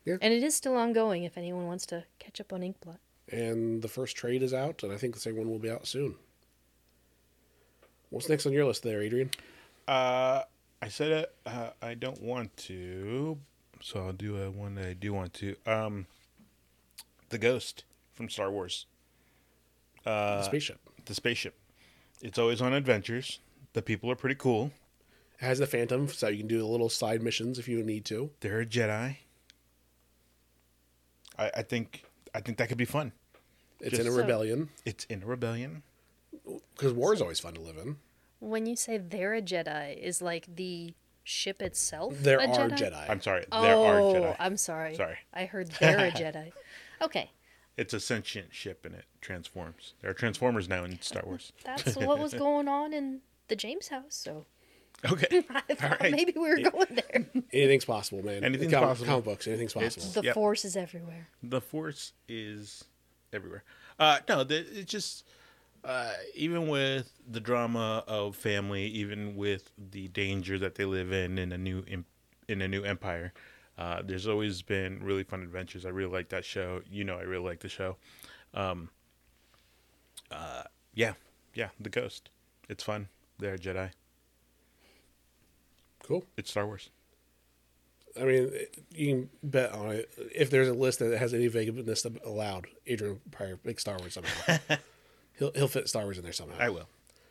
[0.06, 0.18] Yeah.
[0.22, 3.00] and it is still ongoing if anyone wants to catch up on inkblot
[3.32, 5.88] And the first trade is out, and I think the second one will be out
[5.88, 6.16] soon.
[8.10, 9.32] What's next on your list there, Adrian?
[9.88, 10.44] Uh,
[10.82, 11.36] I said it.
[11.46, 13.38] Uh, I don't want to,
[13.82, 15.56] So I'll do a one that I do want to.
[15.66, 16.06] Um,
[17.30, 18.86] the Ghost from Star Wars,
[20.04, 20.80] the spaceship.
[21.06, 21.58] the spaceship.
[22.22, 23.40] It's always on adventures.
[23.74, 24.72] The people are pretty cool.
[25.40, 28.30] It has the Phantom, so you can do little side missions if you need to.
[28.40, 29.18] They're a Jedi.
[31.38, 33.12] I, I think I think that could be fun.
[33.80, 35.84] It's Just in a so- rebellion It's in a rebellion.
[36.76, 37.98] because war is always fun to live in.
[38.40, 40.94] When you say they're a Jedi, is like the
[41.24, 42.78] ship itself There a are Jedi?
[42.78, 43.10] Jedi.
[43.10, 44.36] I'm sorry, Oh, there are oh, Jedi.
[44.40, 44.96] I'm sorry.
[44.96, 45.18] Sorry.
[45.34, 46.52] I heard they're a Jedi.
[47.02, 47.32] Okay,
[47.78, 49.94] It's a sentient ship and it transforms.
[50.02, 51.52] There are transformers now in Star Wars.
[51.64, 54.04] that's what was going on in the James house.
[54.16, 54.46] So
[55.12, 55.44] Okay.
[55.50, 56.12] I thought right.
[56.12, 57.26] maybe we were going there.
[57.54, 58.44] Anything's possible, man.
[58.44, 59.08] Anything's Com- possible.
[59.08, 59.88] Comic books, anything's possible.
[60.04, 60.34] It's- The Yep.
[60.34, 61.28] Force is everywhere.
[61.44, 62.84] the force is
[63.34, 63.64] everywhere.
[64.00, 65.26] Uh, no, the, it's just
[65.84, 71.38] uh, even with the drama of family, even with the danger that they live in
[71.38, 72.06] in a new em-
[72.48, 73.34] in a new empire.
[73.78, 75.86] Uh, there's always been really fun adventures.
[75.86, 76.82] I really like that show.
[76.90, 77.98] You know, I really like the show.
[78.54, 78.90] Um,
[80.32, 80.64] uh,
[80.94, 81.14] yeah,
[81.54, 82.30] yeah, the Ghost.
[82.70, 83.10] It's fun.
[83.38, 83.92] They're Jedi.
[86.06, 86.24] Cool.
[86.38, 86.90] It's Star Wars.
[88.20, 88.52] I mean,
[88.92, 90.10] you can bet on it.
[90.34, 94.14] If there's a list that has any vagueness allowed, Adrian will probably make Star Wars
[94.14, 94.58] somehow.
[95.38, 96.56] he'll he'll fit Star Wars in there somehow.
[96.60, 96.88] I will.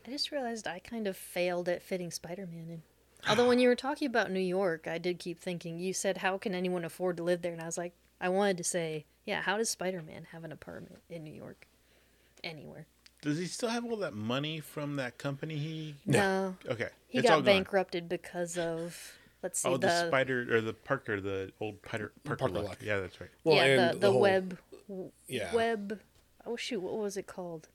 [0.06, 2.82] I just realized I kind of failed at fitting Spider Man in.
[3.26, 5.78] Although when you were talking about New York, I did keep thinking.
[5.78, 8.58] You said, "How can anyone afford to live there?" And I was like, I wanted
[8.58, 11.66] to say, "Yeah, how does Spider Man have an apartment in New York,
[12.42, 12.86] anywhere?"
[13.24, 15.56] Does he still have all that money from that company?
[15.56, 16.90] He No, okay.
[17.08, 17.54] he it's all got gone.
[17.56, 22.12] bankrupted because of let's see Oh, the, the, spider or the Parker, the old Parker,
[22.22, 22.64] Parker, Parker luck.
[22.68, 22.78] luck.
[22.82, 23.30] Yeah, that's right.
[23.42, 24.58] Well, yeah and the the, whole- web
[25.26, 25.54] Yeah.
[25.54, 26.00] web.
[26.46, 27.68] Oh shoot, what was it called?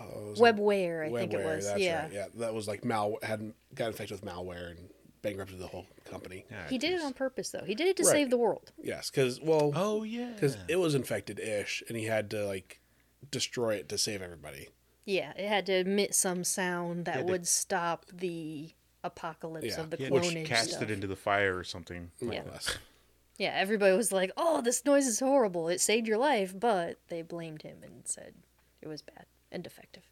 [0.00, 1.66] Oh, it Webware, I think it was.
[1.66, 2.02] That's yeah.
[2.04, 2.12] right.
[2.12, 4.88] Yeah, that was like mal had got infected with malware and
[5.22, 6.44] bankrupted the whole company.
[6.48, 7.64] Yeah, He did it on purpose though.
[7.66, 8.12] He did it to Right.
[8.12, 8.70] save the world.
[8.80, 10.30] Yes, because well, Oh yeah.
[10.32, 12.80] because it was infected ish, and he had to like
[13.30, 14.68] destroy it to save everybody.
[15.04, 18.70] Yeah, it had to emit some sound that had to- would stop the
[19.04, 20.82] apocalypse Yeah, of the he had to clonage cast stuff.
[20.82, 22.10] it into the fire or something.
[22.20, 22.42] more or Yeah.
[22.50, 22.76] less.
[23.38, 25.68] Yeah, everybody was like, "Oh, this noise is horrible.
[25.68, 28.34] It saved your life," but they blamed him and said
[28.82, 30.02] it was bad and defective.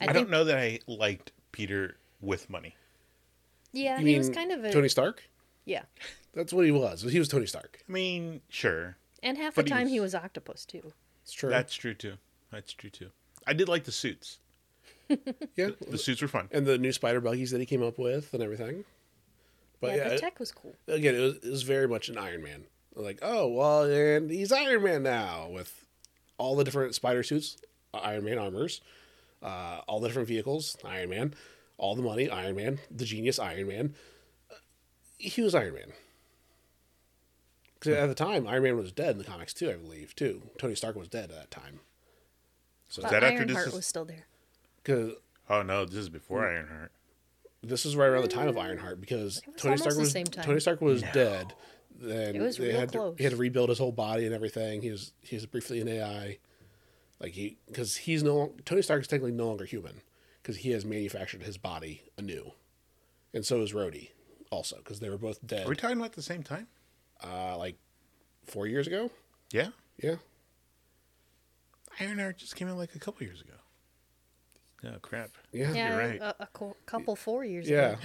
[0.00, 2.76] I, I, think, don't know that I liked Peter with money.
[3.72, 5.22] Yeah, You he was kind of a Tony Stark.
[5.64, 5.84] yeah,
[6.34, 7.02] That's what he was.
[7.02, 7.82] He was Tony Stark.
[7.88, 10.92] I mean, sure, and half But the time he was- was octopus too.
[11.30, 11.50] It's true.
[11.50, 12.14] that's true too.
[12.50, 13.10] That's true too.
[13.46, 14.38] I did like the suits.
[15.56, 16.48] yeah, The suits were fun.
[16.52, 18.84] and the new spider buggies that he came up with and everything.
[19.80, 20.74] But yeah, yeah, the it- tech was cool.
[20.88, 22.64] again, it was, it was very much an Iron Man.
[22.96, 25.86] Like, oh well, and he's Iron Man now with
[26.36, 27.56] all the different spider suits,
[27.94, 28.80] Iron Man armors,
[29.42, 31.34] uh, all the different vehicles, Iron Man,
[31.78, 33.94] all the money, Iron Man, the genius Iron Man.
[34.50, 34.54] Uh,
[35.18, 35.92] He was Iron Man.
[37.80, 40.14] Because at the time, Iron Man was dead in the comics too, I believe.
[40.14, 41.80] Too, Tony Stark was dead at that time.
[42.88, 44.26] So, But that after Ironheart this is- was still there.
[44.82, 45.14] because
[45.48, 46.48] Oh no, this is before Mm.
[46.50, 46.92] Ironheart.
[47.62, 50.44] this is right around the time of Ironheart because Tony Stark the was same time.
[50.44, 51.12] Tony Stark was No.
[51.12, 51.54] dead.
[51.92, 53.16] Then It was they real had close.
[53.16, 54.82] To, he had to rebuild his whole body and everything.
[54.82, 56.38] He was he was briefly an AI,
[57.18, 60.00] like he because he's no Tony Stark is technically no longer human
[60.42, 62.52] because he has manufactured his body anew,
[63.34, 64.10] and so is Rhodey
[64.50, 65.66] also because they were both dead.
[65.66, 66.68] Are we talking about the same time?
[67.24, 67.76] Uh, like
[68.46, 69.10] four years ago.
[69.52, 69.68] Yeah.
[70.02, 70.16] Yeah,
[71.98, 73.52] Iron Ironheart just came out like a couple years ago.
[74.82, 75.28] Oh crap.
[75.52, 76.20] yeah, Yeah, You're right.
[76.22, 77.96] a, a cou- couple four years ago.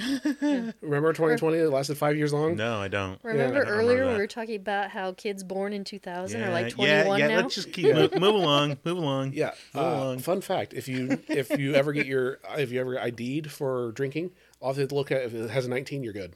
[0.42, 0.72] yeah.
[0.82, 1.58] Remember 2020?
[1.58, 2.58] It lasted five years long.
[2.58, 3.18] No, I don't.
[3.24, 6.52] Remember I don't remember earlier we were talking about how kids born in 2000 are
[6.52, 7.36] like yeah, 21 yeah, now?
[7.38, 9.32] Let's just keep move, move along, move along.
[9.32, 9.52] Yeah.
[9.74, 10.20] Move Uh, along.
[10.20, 14.32] fun fact: if you if you ever get your if you ever ID'd for drinking,
[14.60, 16.36] all you have to look at if it has a 19, you're good.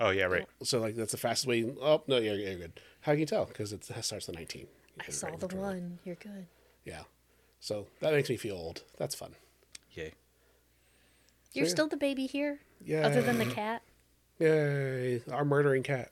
[0.00, 0.46] Oh yeah, right.
[0.62, 1.70] So like that's the fastest way.
[1.80, 2.80] Oh no, yeah, you're good.
[3.02, 3.44] How can you tell?
[3.44, 4.62] Because it starts at 19.
[4.62, 4.68] You
[5.00, 5.74] I hit saw right the controller.
[5.74, 5.98] one.
[6.04, 6.46] You're good.
[6.84, 7.02] Yeah.
[7.60, 8.82] So that makes me feel old.
[8.96, 9.34] That's fun.
[9.92, 10.14] Yay.
[11.52, 11.70] You're yeah.
[11.70, 13.06] still the baby here, Yeah.
[13.06, 13.82] other than the cat.
[14.38, 15.22] Yay!
[15.30, 16.10] Our murdering cat.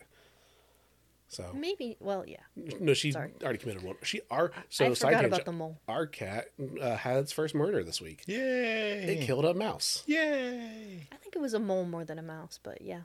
[1.29, 1.97] So Maybe.
[2.01, 2.39] Well, yeah.
[2.81, 3.33] no, she Sorry.
[3.43, 3.97] already committed one.
[4.03, 5.79] She our so I side forgot tangent, about the mole.
[5.87, 6.49] Our cat
[6.81, 8.25] uh, had its first murder this week.
[8.27, 9.05] Yay.
[9.05, 10.03] It killed a mouse.
[10.07, 11.07] Yay.
[11.13, 13.03] I think it was a mole more than a mouse, but yeah,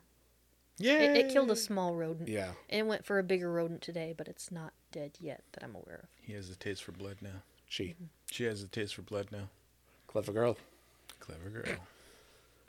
[0.79, 1.05] Yay.
[1.05, 2.27] it, it killed a small rodent.
[2.29, 2.51] Yeah.
[2.69, 6.01] It went for a bigger rodent today, but it's not dead yet that I'm aware
[6.03, 6.09] of.
[6.21, 7.43] He has a taste for blood now.
[7.69, 7.95] She
[8.31, 9.49] She has a taste for blood now.
[10.07, 10.57] clever girl.
[11.19, 11.75] Clever girl.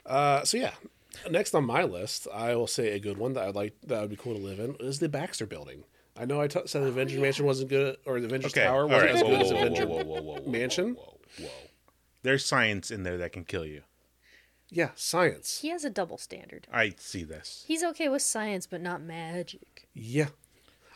[0.05, 0.69] Uh, so yeah,
[1.31, 4.11] next on my list, I will say a good one that I'd like that would
[4.11, 5.83] be cool to live in is the Baxter Building.
[6.15, 8.65] I know I t- said the Avengers Mansion wasn't good, or the Avengers Okay.
[8.65, 9.15] Tower wasn't right.
[9.15, 10.93] as Whoa, good whoa, as whoa, Avenger whoa, whoa, whoa, whoa, Mansion.
[10.93, 11.49] Whoa, whoa, whoa.
[12.21, 13.81] There's science in there that can kill you.
[14.69, 15.59] Yeah, science.
[15.61, 16.67] He has a double standard.
[16.73, 19.87] I see this He's okay with science, but not magic.
[19.93, 20.27] Yeah.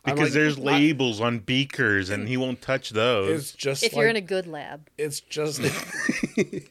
[0.05, 3.39] I'm because like, there's I- labels on beakers, and he won't touch those.
[3.39, 5.59] It's just If like, you're in a good lab, it's just
[6.35, 6.69] it's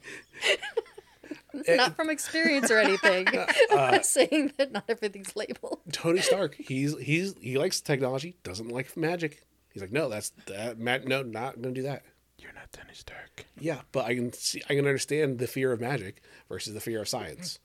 [1.69, 3.27] not from experience or anything.
[3.71, 5.81] Uh, I'm not saying that not everything's labeled.
[5.93, 6.55] Tony Stark.
[6.57, 9.45] He's he's he likes technology, doesn't like magic.
[9.73, 10.79] He's like, no, that's that.
[10.79, 12.03] Ma- no, not gonna do that.
[12.39, 13.47] You're not Tony Stark.
[13.59, 17.01] Yeah, but I can see, I can understand the fear of magic versus the fear
[17.03, 17.59] of science,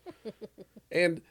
[0.91, 1.21] and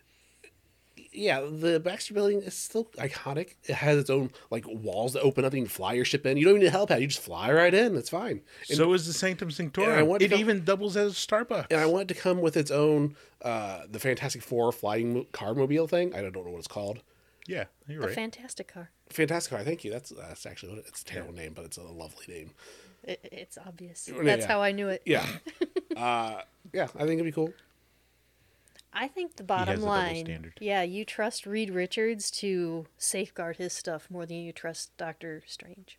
[1.14, 3.55] yeah, the Baxter Building is still iconic.
[3.64, 5.52] It has its own like walls that open up.
[5.52, 6.38] And you can fly your ship in.
[6.38, 7.00] You don't even need a helipad.
[7.02, 7.96] You just fly right in.
[7.96, 8.40] It's fine.
[8.70, 10.07] And, so is the Sanctum and I Sanctorum.
[10.07, 11.66] want to It come- even doubles as a Starbucks.
[11.70, 15.26] and I want it to come with its own uh the Fantastic Four flying mo-
[15.33, 16.14] car mobile thing.
[16.14, 17.00] I don't know what it's called.
[17.46, 18.02] yeah, you're right.
[18.02, 18.14] The right.
[18.14, 18.90] fantastic car.
[19.11, 19.64] Fantastic car.
[19.64, 19.90] Thank you.
[19.90, 22.52] That's that's actually what it, it's a terrible name, but it's a lovely name.
[23.04, 24.08] It, it's obvious.
[24.12, 24.48] Yeah, That's yeah.
[24.48, 25.02] how I knew it.
[25.04, 25.26] Yeah.
[25.96, 27.52] uh, yeah, I think it'd be cool.
[28.94, 30.52] I think the bottom a double line, standard.
[30.60, 35.98] yeah, you trust Reed Richards to safeguard his stuff more than you trust Doctor Strange.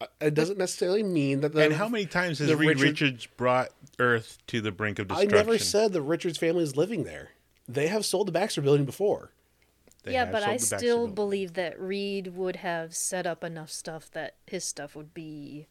[0.00, 1.64] Uh, It doesn't necessarily mean that the.
[1.64, 5.34] and how many times has Reed Richard- Richards brought Earth to the brink of destruction?
[5.34, 7.30] I never said the Richards family is living there.
[7.66, 9.30] They have sold the Baxter building before.
[10.02, 11.14] They yeah, but I still building.
[11.14, 15.66] believe that Reed would have set up enough stuff that his stuff would be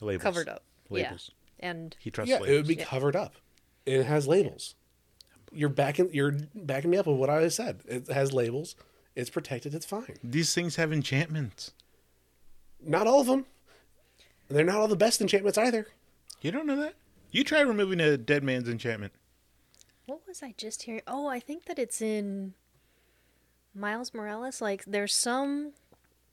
[0.00, 0.22] Labels.
[0.22, 0.62] covered up.
[0.90, 1.30] Labels.
[1.60, 1.70] Yeah.
[1.70, 2.50] And He trusts yeah, labels.
[2.50, 2.84] it would be Yeah.
[2.84, 3.34] covered up.
[3.86, 4.74] It has labels.
[5.52, 6.12] You're backing.
[6.12, 7.80] You're backing me up with what I said.
[7.86, 8.74] It has labels.
[9.14, 9.74] It's protected.
[9.74, 10.16] It's fine.
[10.22, 11.72] These things have enchantments.
[12.80, 13.46] Not all of them.
[14.48, 15.86] They're not all the best enchantments either.
[16.42, 16.94] You don't know that?
[17.30, 19.12] You try removing a dead man's enchantment.
[20.04, 21.02] what was I just hearing?
[21.06, 22.54] Oh, I think that it's in
[23.74, 24.60] Miles Morales.
[24.60, 25.72] Like, there's some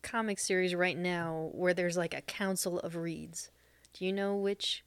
[0.04, 3.50] comic series right now where there's like a council of Reeds.
[3.94, 4.84] Do you know which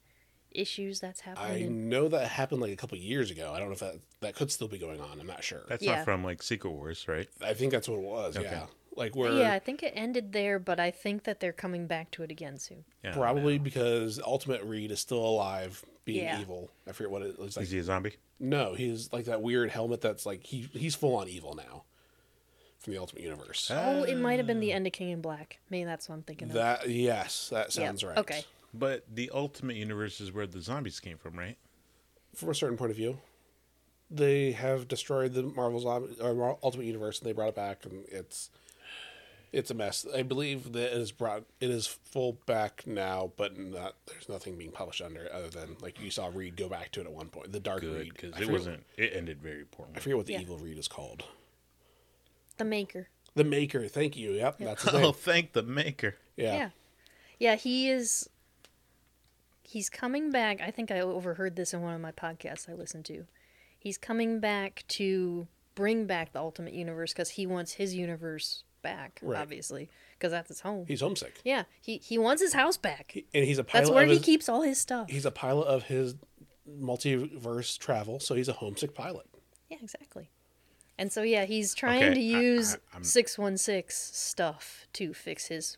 [0.51, 1.89] issues that's I happening in?
[1.89, 3.51] know that happened like a couple years ago.
[3.53, 5.19] I don't know if that that could still be going on.
[5.19, 5.61] I'm not sure.
[5.67, 5.97] That's Yeah.
[5.97, 7.27] not from like Secret Wars, right?
[7.41, 8.37] I think that's what it was.
[8.37, 8.47] Okay.
[8.49, 11.85] Yeah, like where Yeah, I think it ended there, but I think that they're coming
[11.87, 12.85] back to it again soon.
[13.03, 16.41] Yeah, probably because Ultimate Reed is still alive, being Yeah.
[16.41, 16.71] evil.
[16.87, 17.63] I forget what it was like.
[17.63, 18.15] Is he a zombie?
[18.39, 21.83] No, he's like that weird helmet that's like he he's full on evil now
[22.87, 23.69] from the Ultimate Universe.
[23.73, 24.77] Oh, it might have been the ah.
[24.77, 25.59] end of King in Black.
[25.69, 26.53] Maybe that's what I'm thinking of.
[26.53, 28.17] that yes, that Yeah, sounds right.
[28.17, 28.45] Okay.
[28.73, 31.57] But the Ultimate Universe is where the zombies came from, right?
[32.33, 33.19] From a certain point of view,
[34.09, 37.83] they have destroyed the Marvel Zombie, or uh, Ultimate Universe, and they brought it back,
[37.83, 38.51] and it's
[39.51, 40.05] it's a mess.
[40.15, 44.55] I believe that it is brought it is full back now, but not there's nothing
[44.55, 47.11] being published under it other than like you saw Reed go back to it at
[47.11, 47.51] one point.
[47.51, 48.83] The Dark Good, Reed, because I it forget- wasn't.
[48.95, 49.91] It ended very poorly.
[49.95, 50.41] I forget what the Yeah.
[50.41, 51.25] evil Reed is called.
[52.57, 53.07] The Maker.
[53.35, 53.87] The Maker.
[53.87, 54.31] Thank you.
[54.31, 56.15] Yep, that's his Oh, thank the maker.
[56.35, 56.53] Yeah.
[56.55, 56.69] Yeah.
[57.39, 58.29] Yeah, he is
[59.63, 60.61] he's coming back.
[60.61, 63.25] I think I overheard this in one of my podcasts I listened to.
[63.77, 69.19] He's coming back to bring back the Ultimate Universe cuz he wants his universe back,
[69.21, 69.39] Right.
[69.39, 69.89] obviously,
[70.19, 70.85] cuz that's his home.
[70.87, 73.11] He's homesick, yeah, he he wants his house back.
[73.11, 73.83] He- and he's a pilot.
[73.85, 75.09] That's where of he his, keeps all his stuff.
[75.09, 76.15] He's a pilot of his
[76.67, 79.27] multiverse travel, so he's a homesick pilot.
[79.69, 80.29] Yeah, exactly.
[80.97, 85.77] And so yeah, he's trying Okay, to use 616 stuff to fix his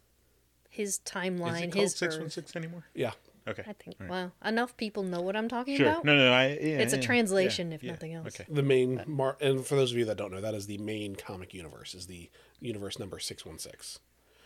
[0.70, 2.34] his Is timeline, it called his six one Earth.
[2.34, 2.86] six anymore?
[2.94, 3.12] Yeah.
[3.48, 3.64] Okay.
[3.68, 4.10] I think All right.
[4.10, 5.88] well, enough people know what I'm talking Sure.
[5.90, 6.06] about.
[6.06, 6.50] No, no, I.
[6.50, 7.92] Yeah, It's a translation, yeah, if yeah.
[7.92, 8.28] nothing else.
[8.28, 8.46] Okay.
[8.48, 11.16] The main mar- and for those of you that don't know, that is the main
[11.16, 11.96] comic universe.
[11.96, 12.30] Is the
[12.60, 14.00] universe number six one six.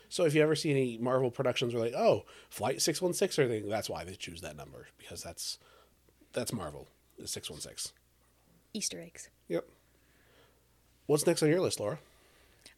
[0.10, 3.38] So if you ever see any Marvel productions where like, oh, Flight six one six
[3.38, 5.60] or anything, that's why they choose that number because that's
[6.32, 7.92] that's Marvel is six one six.
[8.74, 9.30] Easter eggs.
[9.50, 9.66] Yep.
[11.06, 12.00] What's next on your list, Laura?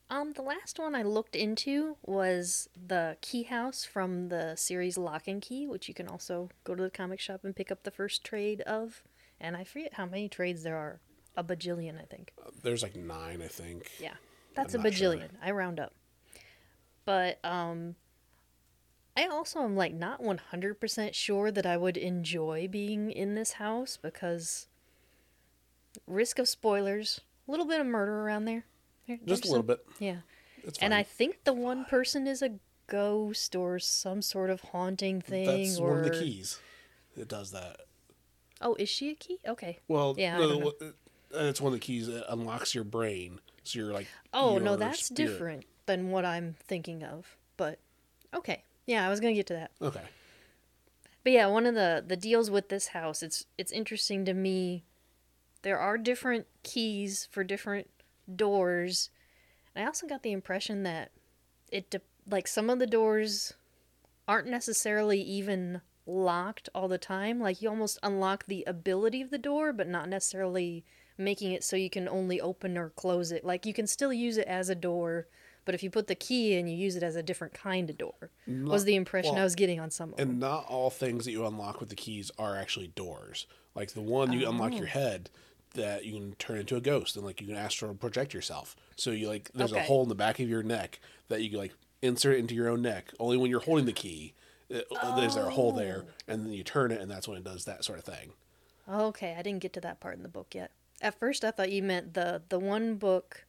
[0.10, 5.28] Um, the last one I looked into was the Key House from the series Locke
[5.28, 7.92] and Key, which you can also go to the comic shop and pick up the
[7.92, 9.04] first trade of.
[9.40, 11.00] And I forget how many trades there are.
[11.38, 12.32] A bajillion, I think.
[12.42, 13.92] Uh, there's like nine, I think.
[14.00, 14.14] Yeah,
[14.56, 15.16] that's a I'm sure.
[15.16, 15.32] bajillion.
[15.44, 15.94] I round up.
[17.04, 17.96] But um,
[19.18, 23.36] I also am like not one hundred percent sure that I would enjoy being in
[23.36, 24.68] this house because
[26.08, 28.66] risk of spoilers, a little bit of murder around there.
[29.08, 29.86] There- Just a little some- bit.
[30.00, 30.18] Yeah,
[30.64, 30.94] It's and.
[30.94, 35.46] I think the one person is a ghost or some sort of haunting thing.
[35.46, 36.60] that's or one of the keys.
[37.18, 37.82] It does that.
[38.62, 39.40] oh, is she a key?
[39.48, 39.80] Okay.
[39.88, 40.92] Well, Yeah, no, uh,
[41.34, 43.40] it's one of the keys that unlocks your brain.
[43.64, 45.18] So you're like, Oh no, that's spirit.
[45.18, 47.38] different than what I'm thinking of.
[47.58, 47.80] But
[48.34, 49.72] okay, yeah, I was gonna get to that.
[49.82, 50.02] Okay.
[51.24, 54.84] But yeah, one of the the deals with this house, it's it's interesting to me.
[55.66, 57.88] There are different keys for different
[58.36, 59.10] doors.
[59.74, 61.10] And I also got the impression that
[61.72, 63.56] it de- like some of the doors
[64.28, 67.40] aren't necessarily even locked all the time.
[67.40, 70.86] Like you almost unlock the ability of the door, but not necessarily
[71.18, 73.44] making it so you can only open or close it.
[73.44, 75.26] Like you can still use it as a door,
[75.66, 77.98] but if you put the key in, you use it as a different kind of
[77.98, 78.30] door.
[78.46, 80.30] was the impression I was getting on some of them.
[80.30, 83.48] And not all things that you unlock with the keys are actually doors.
[83.74, 84.78] Like the one you unlock Oh.
[84.78, 85.32] your head
[85.76, 88.76] that you can turn into a ghost and like you can astral project yourself.
[88.96, 91.74] So you like there's a hole in the back of your neck that you like
[92.02, 93.12] insert into your own neck.
[93.20, 94.34] Only when you're holding the key,
[94.74, 97.44] uh, there's there a hole there, and then you turn it, and that's when it
[97.44, 98.34] does that sort of thing.
[98.90, 100.72] Okay, I didn't get to that part in the book yet.
[101.02, 103.46] At first, I thought you meant the the one book.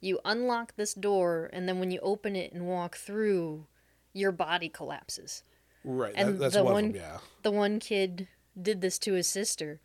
[0.00, 3.66] You unlock this door, and then when you open it and walk through,
[4.12, 5.44] your body collapses.
[5.84, 6.12] Right.
[6.16, 7.02] And that, that's the one, one, them.
[7.02, 7.18] Yeah.
[7.42, 8.28] the one kid
[8.60, 9.80] did this to his sister,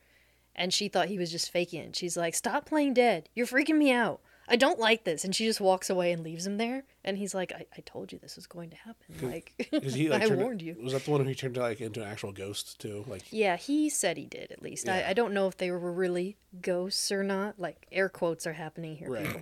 [0.58, 1.96] and she thought he was just faking it.
[1.96, 3.30] She's like, "Stop playing dead.
[3.36, 4.20] You're freaking me out.
[4.50, 6.84] I don't like this." And she just walks away and leaves him there.
[7.04, 9.16] And he's like, "I, I told you this was going to happen.
[9.22, 11.80] Like, Because he like I turned, warned you." Was that the one who turned like
[11.82, 13.06] into an actual ghost too?
[13.08, 14.90] Like Yeah, he said he did at least.
[14.90, 17.60] I, I don't know if they were really ghosts or not.
[17.60, 19.26] Like air quotes are happening here, Right.
[19.26, 19.42] people.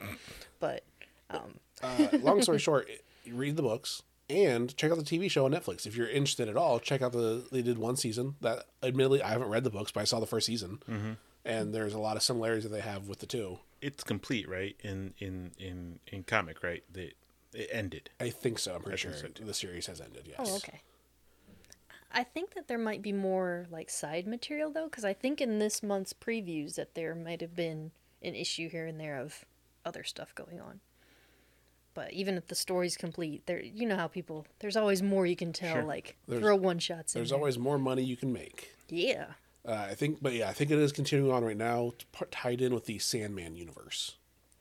[0.60, 0.84] But
[1.30, 1.39] uh,
[2.21, 2.88] long story short,
[3.23, 5.85] you read the books and check out the TV show on Netflix.
[5.85, 9.29] If you're interested at all, check out the they did one season that admittedly I
[9.29, 10.79] haven't read the books, but I saw the first season.
[10.89, 11.13] Mm-hmm.
[11.43, 13.59] And there's a lot of similarities that they have with the two.
[13.81, 14.75] It's complete, right?
[14.83, 16.83] In in in in comic, right?
[16.93, 17.13] That
[17.53, 18.09] it ended.
[18.19, 18.75] I think so.
[18.75, 20.23] I'm pretty think sure so, the series has ended.
[20.27, 20.38] Yes.
[20.39, 20.81] oh, okay.
[22.11, 25.59] I think that there might be more like side material though, because I think in
[25.59, 27.91] this month's previews that there might have been
[28.23, 29.45] an issue here and there of
[29.85, 30.79] other stuff going on.
[31.95, 35.36] But even if the story's complete, there you know how people there's always more you
[35.36, 35.73] can tell.
[35.75, 35.84] Sure.
[35.84, 37.19] Like There's- throw one shots in.
[37.19, 37.39] There's there.
[37.39, 38.71] always more money you can make.
[38.89, 39.25] yeah.
[39.67, 42.25] Uh, I think, but yeah, I think it is continuing on right now, t- p-
[42.29, 44.15] tied in with the Sandman universe.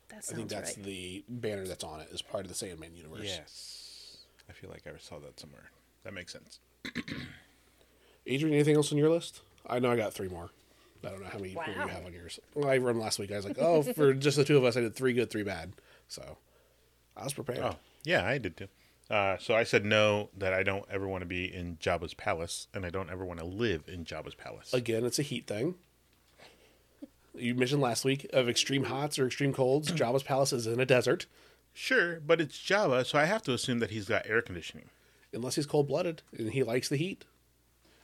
[0.09, 0.83] That I think that's right.
[0.83, 3.21] the banner that's on it is part of the Sandman universe.
[3.23, 4.17] Yes,
[4.49, 5.69] I feel like I saw that somewhere.
[6.05, 6.57] That makes sense.
[8.27, 9.41] Adrian, anything else on your list?
[9.67, 10.49] I know I got three more.
[11.03, 11.65] I don't know how many Wow.
[11.67, 12.39] you have on yours.
[12.55, 13.31] Well, I run last week.
[13.31, 15.43] I was like, oh, for just the two of us, I did three good, three
[15.43, 15.73] bad.
[16.07, 16.37] So
[17.17, 17.59] I was prepared.
[17.59, 18.67] Oh, yeah, I did too.
[19.09, 22.67] Uh, so I said no, that I don't ever want to be in Jabba's palace,
[22.73, 24.73] and I don't ever want to live in Jabba's palace.
[24.73, 25.75] Again, it's a heat thing.
[27.35, 29.91] You mentioned last week of extreme hots or extreme colds.
[29.91, 31.25] Jabba's palace is in a desert,
[31.73, 34.89] sure, but it's Jabba, so I have to assume that he's got air conditioning.
[35.33, 37.25] unless he's cold blooded and he likes the heat.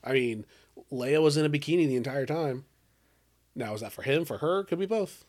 [0.03, 0.45] I mean,
[0.91, 2.65] Leia was in a bikini the entire time.
[3.55, 4.63] Now, is that for him, for her?
[4.63, 5.25] Could be both.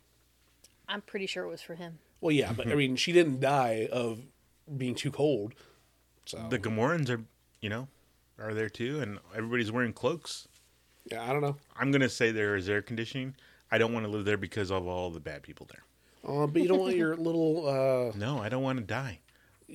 [0.88, 1.98] I'm pretty sure it was for him.
[2.22, 4.20] Well, yeah, but I mean, she didn't die of
[4.78, 5.54] being too cold.
[6.24, 7.20] So The Gamorreans are,
[7.60, 7.88] you know,
[8.38, 10.48] are there too, and everybody's wearing cloaks.
[11.10, 11.56] yeah, I don't know.
[11.76, 13.34] I'm gonna say there is air conditioning.
[13.70, 15.82] I don't want to live there because of all the bad people there.
[16.24, 17.66] Uh, but you don't want your little.
[18.14, 19.18] Uh, No, I don't want to die,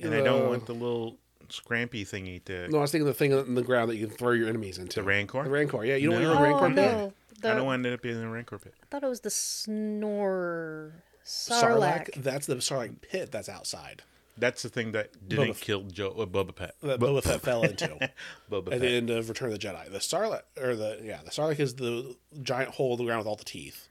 [0.02, 1.18] and I don't Uh, want the little
[1.50, 4.16] scrampy thingy to no, I was thinking the thing on the ground that you can
[4.16, 5.00] throw your enemies into.
[5.00, 5.44] the Rancor.
[5.44, 5.96] The Rancor, yeah.
[5.96, 6.28] You don't No.
[6.30, 6.96] want your Oh Rancor pit.
[6.96, 7.12] no!
[7.42, 8.74] The, I don't want to end up in the Rancor pit.
[8.82, 10.92] I thought it was the snore
[11.28, 12.10] Sarlacc.
[12.14, 12.14] Sarlacc.
[12.22, 14.02] That's the Sarlacc pit that's outside
[14.38, 16.74] That's the thing that didn't Boba- kill Joe uh, Boba Fett.
[16.82, 17.88] that Boba Fett fell into
[18.50, 18.80] Boba at Fett.
[18.80, 19.90] the end of Return of the Jedi.
[19.92, 23.26] The Sarlacc, or the yeah, the Sarlacc is the giant hole in the ground with
[23.26, 23.88] all the teeth.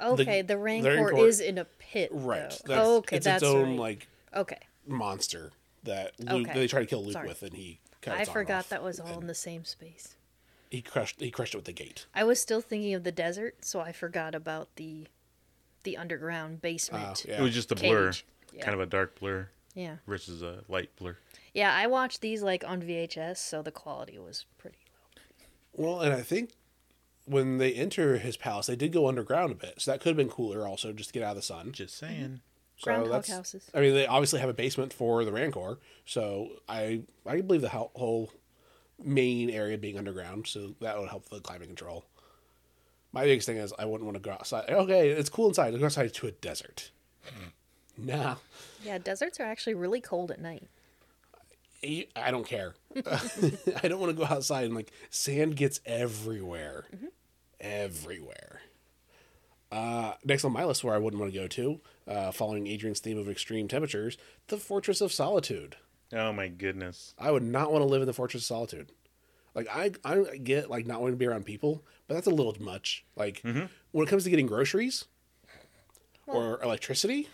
[0.00, 2.10] Okay, the, the Rancor, Rancor- is in a pit.
[2.12, 2.50] Right.
[2.50, 3.78] That's, oh, okay, it's that's its own right.
[3.78, 5.50] like okay, monster
[5.84, 6.58] that Luke Okay.
[6.60, 7.28] they tried to kill Luke Sorry.
[7.28, 7.80] with, and he.
[8.00, 8.68] cut I its arm forgot off.
[8.70, 10.16] that was all in the same space.
[10.70, 11.20] He crushed.
[11.20, 12.06] He crushed it with the gate.
[12.14, 15.06] I was still thinking of the desert, so I forgot about the
[15.84, 17.24] the underground Uh, basement.
[17.28, 17.38] yeah.
[17.38, 18.26] It was just a blur, Cage.
[18.52, 18.62] Yeah.
[18.64, 21.16] kind of a dark blur yeah, versus a light blur.
[21.52, 21.72] yeah.
[21.74, 24.78] I watched these like on VHS, so the quality was pretty
[25.76, 25.84] low.
[25.86, 26.50] Well, and I think
[27.26, 30.16] when they enter his palace, they did go underground a bit, so that could have
[30.16, 30.66] been cooler.
[30.68, 31.72] Also, just to get out of the sun.
[31.72, 32.40] Just saying.
[32.76, 33.70] So Groundhog that's- houses.
[33.72, 37.68] I mean, they obviously have a basement for the Rancor, so I I believe the
[37.68, 38.32] whole
[39.02, 42.04] main area being underground, so that would help the climate control.
[43.14, 44.68] My biggest thing is I wouldn't want to go outside.
[44.68, 45.70] Okay, it's cool inside.
[45.72, 46.90] Let's go outside to a desert.
[47.96, 48.34] Nah,
[48.84, 50.64] Yeah, deserts are actually really cold at night.
[51.84, 52.74] I I don't care.
[52.96, 56.86] I don't want to go outside and like sand gets everywhere,
[57.60, 58.62] everywhere.
[59.70, 63.00] Uh, next on my list, where I wouldn't want to go to, uh, following Adrian's
[63.00, 65.76] theme of extreme temperatures, the Fortress of Solitude.
[66.12, 67.14] Oh my goodness.
[67.18, 68.90] I would not want to live in the Fortress of Solitude.
[69.54, 72.54] Like I, I get like not wanting to be around people, but that's a little
[72.60, 73.04] much.
[73.16, 73.68] Like when
[74.06, 75.04] it comes to getting groceries,
[76.26, 77.28] or electricity,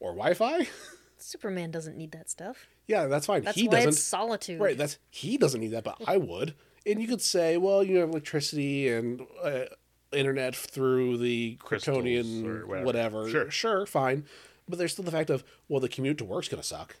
[0.00, 0.66] or Wi-Fi,
[1.18, 2.66] Superman doesn't need that stuff.
[2.86, 3.42] yeah, that's fine.
[3.42, 3.88] That's he why doesn't.
[3.90, 4.60] it's solitude.
[4.60, 6.54] Right, that's he doesn't need that, but I would.
[6.86, 9.64] And you could say, well, you have electricity and uh,
[10.12, 12.84] internet through the Crystals Kryptonian or whatever.
[12.86, 13.28] whatever.
[13.28, 13.50] Sure.
[13.50, 14.24] sure, fine.
[14.68, 16.96] But there's still the fact of well, the commute to work's gonna suck.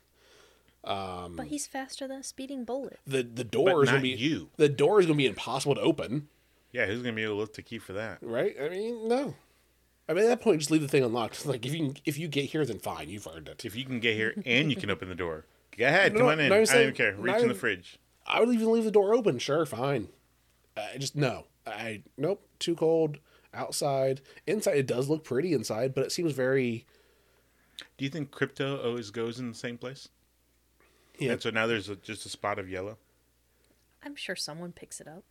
[0.88, 2.98] Um, but he's faster than a speeding bullet.
[3.06, 4.50] The the door is not gonna be you.
[4.56, 6.28] The door is gonna be impossible to open,
[6.72, 8.18] Yeah, who's gonna be able to lift the key for that?
[8.22, 8.56] right?
[8.60, 9.34] I mean, no.
[10.08, 11.44] I mean, at that point, just leave the thing unlocked.
[11.46, 13.64] Like if you if you get here, then fine, you've earned it.
[13.66, 15.44] If you can get here and you can open the door,
[15.76, 16.48] go ahead, No, come no, on in.
[16.48, 17.14] no, I'm saying- don't care.
[17.14, 17.98] Reach in the even- fridge.
[18.26, 19.38] I would even leave the door open.
[19.38, 20.08] Sure, fine.
[20.76, 21.44] I just no.
[21.66, 22.46] I nope.
[22.58, 23.18] Too cold
[23.52, 24.22] outside.
[24.46, 26.86] Inside, it does look pretty inside, but it seems very.
[27.98, 30.08] Do you think Krypto always goes in the same place?
[31.18, 31.32] Yeah.
[31.32, 32.98] And so now there's a, just a spot of yellow.
[34.04, 35.24] I'm sure someone picks it up.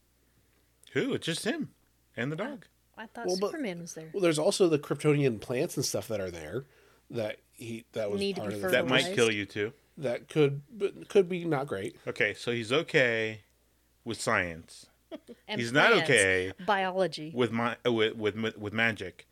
[0.93, 1.13] Who?
[1.13, 1.69] It's just him
[2.15, 2.65] and the dog.
[2.97, 4.09] I thought Well, but- Superman was there.
[4.13, 6.65] Well, there's also the Kryptonian plants and stuff that are there
[7.09, 9.71] that he that was Need part of the, That might kill you too.
[9.97, 11.95] that could but could be not great.
[12.07, 13.41] Okay, so he's okay
[14.03, 14.87] with science.
[15.47, 17.31] And he's not okay Biology.
[17.33, 19.25] with my uh, with, with with magic.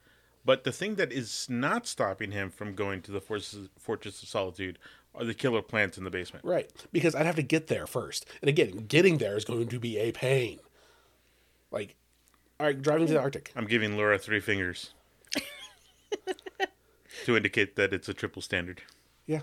[0.45, 4.29] But the thing that is not stopping him from going to the Fortress, Fortress of
[4.29, 4.83] Solitude are
[5.23, 6.43] the killer plants in the basement.
[6.45, 6.69] Right.
[6.91, 8.25] Because I'd have to get there first.
[8.41, 10.59] And again, getting there is going to be a pain.
[11.71, 11.95] Like,
[12.59, 13.51] all right, driving to the Arctic.
[13.55, 14.91] I'm giving Laura three fingers
[17.25, 18.81] to indicate that it's a triple standard.
[19.25, 19.41] Yeah.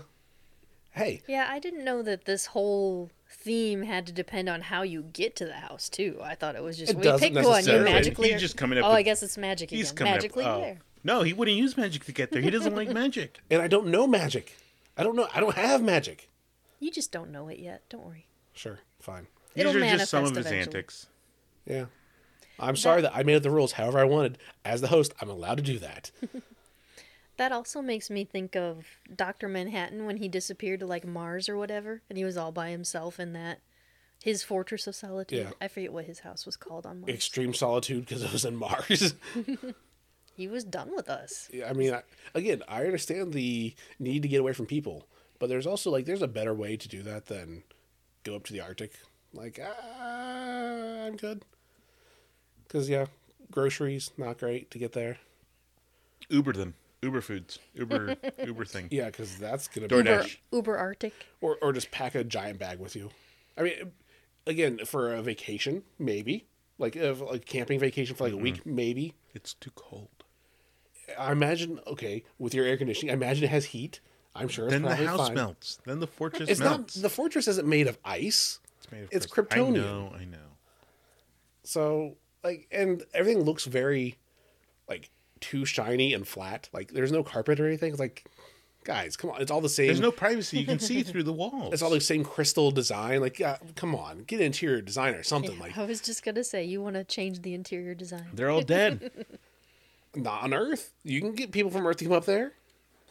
[0.91, 5.01] Hey, Yeah, I didn't know that this whole theme had to depend on how you
[5.11, 6.19] get to the house too.
[6.23, 7.91] I thought it was just It we doesn't pick one, you necessarily.
[7.91, 8.31] magically.
[8.31, 9.97] He's just coming up Oh, with- I guess it's magic He's again.
[9.97, 10.57] coming Magically up.
[10.57, 10.61] Oh.
[10.61, 10.79] there.
[11.03, 12.41] No, he wouldn't use magic to get there.
[12.43, 13.39] He doesn't like magic.
[13.49, 14.55] and I don't know magic.
[14.97, 15.27] I don't know.
[15.33, 16.29] I don't have magic.
[16.79, 17.83] You just don't know it yet.
[17.89, 18.27] Don't worry.
[18.53, 19.27] Sure, fine.
[19.53, 20.59] These It'll are just some of his eventually.
[20.61, 21.07] antics.
[21.65, 21.85] Yeah.
[22.59, 24.37] I'm sorry that I made up the rules however I wanted.
[24.63, 26.11] As the host, I'm allowed to do that.
[27.37, 31.57] That also makes me think of Doctor Manhattan when he disappeared to like Mars or
[31.57, 33.59] whatever, and he was all by himself in that
[34.23, 35.47] his fortress of solitude.
[35.47, 35.51] Yeah.
[35.59, 37.13] I forget what his house was called on Mars.
[37.13, 39.15] Extreme solitude because it was in Mars.
[40.35, 41.49] he was done with us.
[41.53, 42.01] Yeah, I mean, I,
[42.33, 45.07] again, I understand the need to get away from people,
[45.39, 47.63] but there's also like there's a better way to do that than
[48.23, 48.93] go up to the Arctic.
[49.33, 51.43] Like, ah, I'm good.
[52.63, 53.05] Because yeah,
[53.51, 55.17] groceries not great to get there.
[56.29, 56.75] Uber them.
[57.01, 57.59] Uber foods.
[57.75, 58.15] Uber
[58.45, 58.87] Uber thing.
[58.91, 60.37] Yeah, because that's gonna be DoorDash.
[60.51, 61.13] Uber, Uber Arctic.
[61.41, 63.09] or or just pack a giant bag with you.
[63.57, 63.91] I mean,
[64.47, 66.45] again, for a vacation, maybe
[66.77, 69.15] like if, like camping vacation for like a week, maybe.
[69.33, 70.22] It's too cold.
[71.17, 73.11] I imagine okay with your air conditioning.
[73.11, 73.99] I imagine it has heat.
[74.35, 75.35] I'm sure it's Then the probably house fine.
[75.35, 75.79] melts.
[75.85, 78.59] Then the fortress It's not the fortress isn't made of ice.
[78.79, 79.67] it's made of it's crystal.
[79.67, 79.69] Kryptonian.
[79.69, 80.13] I know.
[80.21, 80.37] I know.
[81.63, 84.17] So like, and everything looks very
[84.89, 86.69] like too shiny and flat.
[86.73, 87.91] Like there's no carpet or anything.
[87.91, 88.25] It's like,
[88.83, 89.87] guys, come on, it's all the same.
[89.87, 90.59] There's no privacy.
[90.59, 91.73] You can see through the walls.
[91.73, 93.21] It's all the same crystal design.
[93.21, 95.55] Like, yeah, come on, get an interior design or something.
[95.55, 98.25] Yeah, Like, I was just gonna say you want to change the interior design.
[98.33, 99.11] They're all dead.
[100.15, 100.93] not on Earth.
[101.03, 102.53] You can get people from Earth to come up there.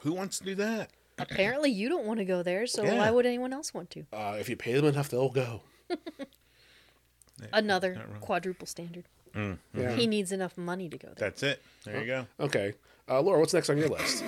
[0.01, 0.91] Who wants to do that?
[1.19, 2.99] Apparently, you don't want to go there, so Yeah.
[2.99, 4.05] why would anyone else want to?
[4.13, 5.63] Uh, if you pay them enough, they'll go.
[7.53, 8.21] Another not wrong.
[8.21, 9.05] quadruple standard.
[9.35, 9.93] Yeah.
[9.97, 11.15] He needs enough money to go there.
[11.31, 11.63] That's it.
[11.85, 12.27] There you go.
[12.39, 12.75] Okay,
[13.09, 14.23] uh, Laura, what's next on your list?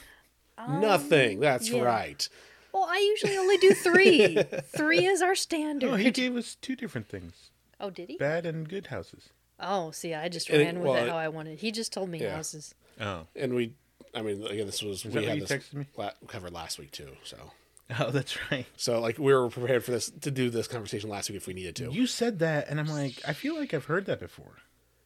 [0.68, 1.40] Nothing.
[1.40, 1.82] That's Um, yeah.
[1.82, 2.28] right.
[2.72, 4.36] Well, I usually only do three.
[4.76, 5.90] three is our standard.
[5.90, 7.50] Oh, he gave us two different things:
[7.80, 8.16] Oh, did he?
[8.16, 9.30] bad and good houses.
[9.60, 11.58] Oh, see, I just And it- ran with well, it it- how I wanted.
[11.60, 12.34] He just told me Yeah.
[12.36, 12.74] houses.
[13.00, 13.72] Oh, And we,
[14.14, 15.86] I mean, again, this was that we what had you this texted me?
[15.96, 17.16] la- covered last week too.
[17.24, 17.52] So,
[17.98, 18.66] oh, that's right.
[18.76, 21.54] so like we were prepared for this to do this conversation last week if we
[21.54, 21.90] needed to.
[21.92, 24.56] You said that, and I'm like, I feel like I've heard that before.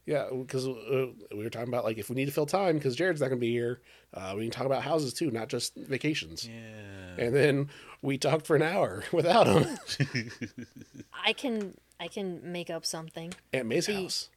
[0.05, 2.95] Yeah, because uh, we were talking about like if we need to fill time because
[2.95, 3.79] Jared's not going to be here,
[4.15, 6.47] uh, we can talk about houses too, not just vacations.
[6.47, 7.25] Yeah.
[7.25, 7.69] And then
[8.01, 9.77] we talked for an hour without him.
[11.23, 13.33] I can I can make up something.
[13.53, 14.29] Aunt May's The- house.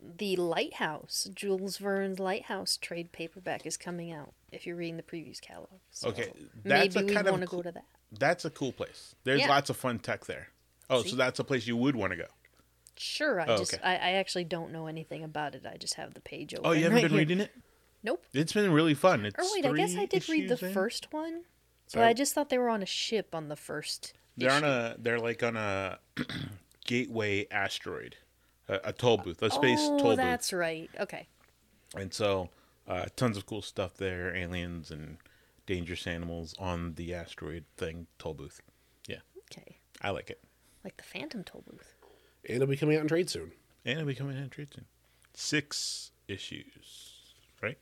[0.00, 4.32] The Lighthouse, Jules Verne's Lighthouse trade paperback is coming out.
[4.52, 6.32] If you're reading the previous catalog, so Okay,
[6.64, 7.84] that's maybe a we kind of want to cool- go to that.
[8.12, 9.14] That's a cool place.
[9.24, 9.48] There's Yeah.
[9.48, 10.48] lots of fun tech there.
[10.88, 11.10] Oh, See?
[11.10, 12.26] so that's a place you would want to go.
[12.96, 13.82] Sure, I Oh, just okay.
[13.82, 15.66] I, I actually don't know anything about it.
[15.66, 16.66] I just have the page open.
[16.66, 17.18] Oh, you haven't right been here.
[17.18, 17.50] reading it?
[18.02, 18.24] Nope.
[18.32, 19.26] It's been really fun.
[19.26, 20.72] It's Or wait, I guess I did read the in.
[20.72, 21.44] first one,
[21.92, 24.12] but I just thought they were on a ship on the first.
[24.36, 24.94] They're on a.
[24.98, 25.98] They're like on a
[26.86, 28.16] gateway asteroid,
[28.68, 30.12] a, a toll booth, a space oh, toll booth.
[30.12, 30.90] Oh that's right.
[31.00, 31.26] Okay.
[31.96, 32.50] and so
[32.88, 34.34] uh, tons of cool stuff there.
[34.34, 35.18] Aliens and
[35.66, 38.60] dangerous animals on the asteroid thing toll booth.
[39.08, 39.18] Yeah,
[39.50, 39.78] Okay.
[40.02, 40.40] I like it.
[40.84, 41.94] Like the Phantom Toll Booth.
[42.46, 43.50] And it'll be coming out in trade soon.
[43.84, 44.84] And it'll be coming out in trade soon.
[45.34, 47.78] Six issues, right?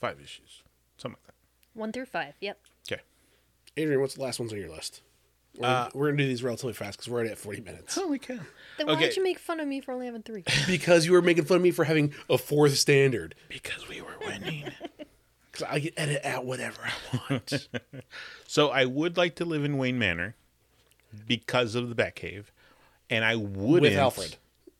[0.00, 0.62] Five issues,
[0.98, 1.78] something like that.
[1.78, 2.34] One through five.
[2.40, 2.58] Yep.
[2.90, 3.00] Okay.
[3.76, 5.00] Adrian, what's the last ones on your list?
[5.60, 7.94] We're, Uh, we're going to do these relatively fast because we're already at 40 minutes.
[7.94, 8.38] Holy cow!
[8.78, 9.06] Then why Okay.
[9.08, 10.42] did you make fun of me for only having three?
[10.66, 13.34] because you were making fun of me for having a fourth standard.
[13.48, 14.64] Because we were winning.
[15.52, 16.92] Because I can edit out whatever I
[17.28, 17.68] want.
[18.46, 20.36] So I would like to live in Wayne Manor
[21.26, 22.44] because of the Batcave,
[23.10, 24.36] and I wouldn't with Alfred.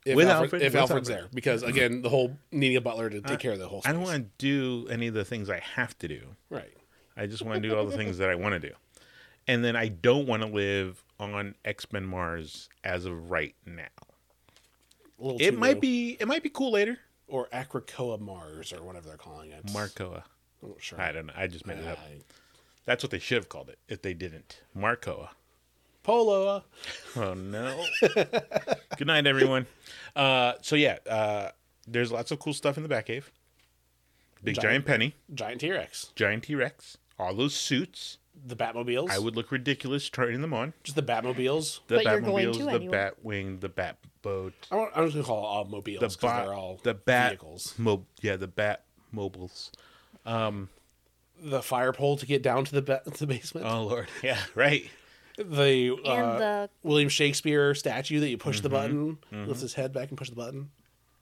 [0.06, 1.24] If With Alfred, Alfred, if with Alfred's Alfred.
[1.24, 3.82] there, because again, the whole needing a butler to take care of the whole.
[3.84, 6.20] I don't want to do any of the things I have to do.
[6.48, 6.72] Right.
[7.16, 8.74] I just want to do all the things that I want to do.
[9.50, 13.82] And then I don't want to live on X Men Mars as of right now.
[15.40, 15.80] It might low.
[15.80, 16.98] be it might be cool later.
[17.26, 19.66] or Akrakoa Mars or whatever they're calling it.
[19.66, 20.22] Marcoa.
[20.62, 21.00] I'm not sure.
[21.00, 21.32] I don't know.
[21.36, 21.98] I just made it up.
[21.98, 22.20] I-
[22.84, 24.60] That's what they should have called it if they didn't.
[24.76, 25.30] Marcoa.
[26.04, 26.64] Polo.
[27.16, 27.84] Oh no.
[28.96, 29.66] Good night, everyone.
[30.14, 31.50] Uh, so yeah, uh,
[31.88, 33.24] there's lots of cool stuff in the Batcave.
[34.44, 36.12] Big giant, Giant- penny, Giant T Rex.
[36.14, 38.16] giant T Rex, all those suits.
[38.46, 39.10] The Batmobiles.
[39.10, 40.72] I would look ridiculous turning them on.
[40.82, 41.80] just the Batmobiles.
[41.88, 43.10] The But you're going Batmobiles, to the anyway.
[43.24, 46.44] Batwing, the Batboat, I want, I'm just gonna call it all mobiles the because bat,
[46.46, 47.74] they're all the bat vehicles.
[47.78, 49.70] Mo- yeah, the Bat mobiles.
[51.42, 53.66] The fire pole to get down to the ba- the basement.
[53.66, 54.88] Oh lord, yeah, right.
[55.38, 59.10] the And uh, the William Shakespeare statue that you push the Mm-hmm.
[59.30, 60.70] button, lifts his head back and push the button.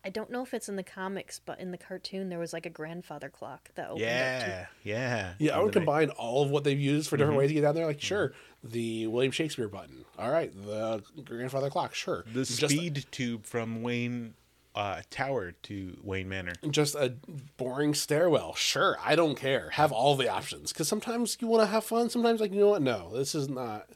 [0.05, 2.65] I don't know if it's in the comics, but in the cartoon there was like
[2.67, 5.33] a grandfather clock that opened up Yeah, yeah.
[5.39, 7.39] Yeah, I would then combine all of what they've used for different Mm-hmm.
[7.41, 7.87] ways to get down there.
[7.87, 8.33] Like, sure,
[8.63, 10.05] the William Shakespeare button.
[10.19, 11.95] All right, the grandfather clock.
[11.95, 14.35] Sure, the Just- speed tube from Wayne
[14.75, 16.53] uh, Tower to Wayne Manor.
[16.71, 17.15] just a
[17.57, 18.55] boring stairwell.
[18.55, 19.71] Sure, I don't care.
[19.71, 22.09] Have all the options because sometimes you want to have fun.
[22.09, 22.83] Sometimes, like you know what?
[22.83, 23.89] No, this is not.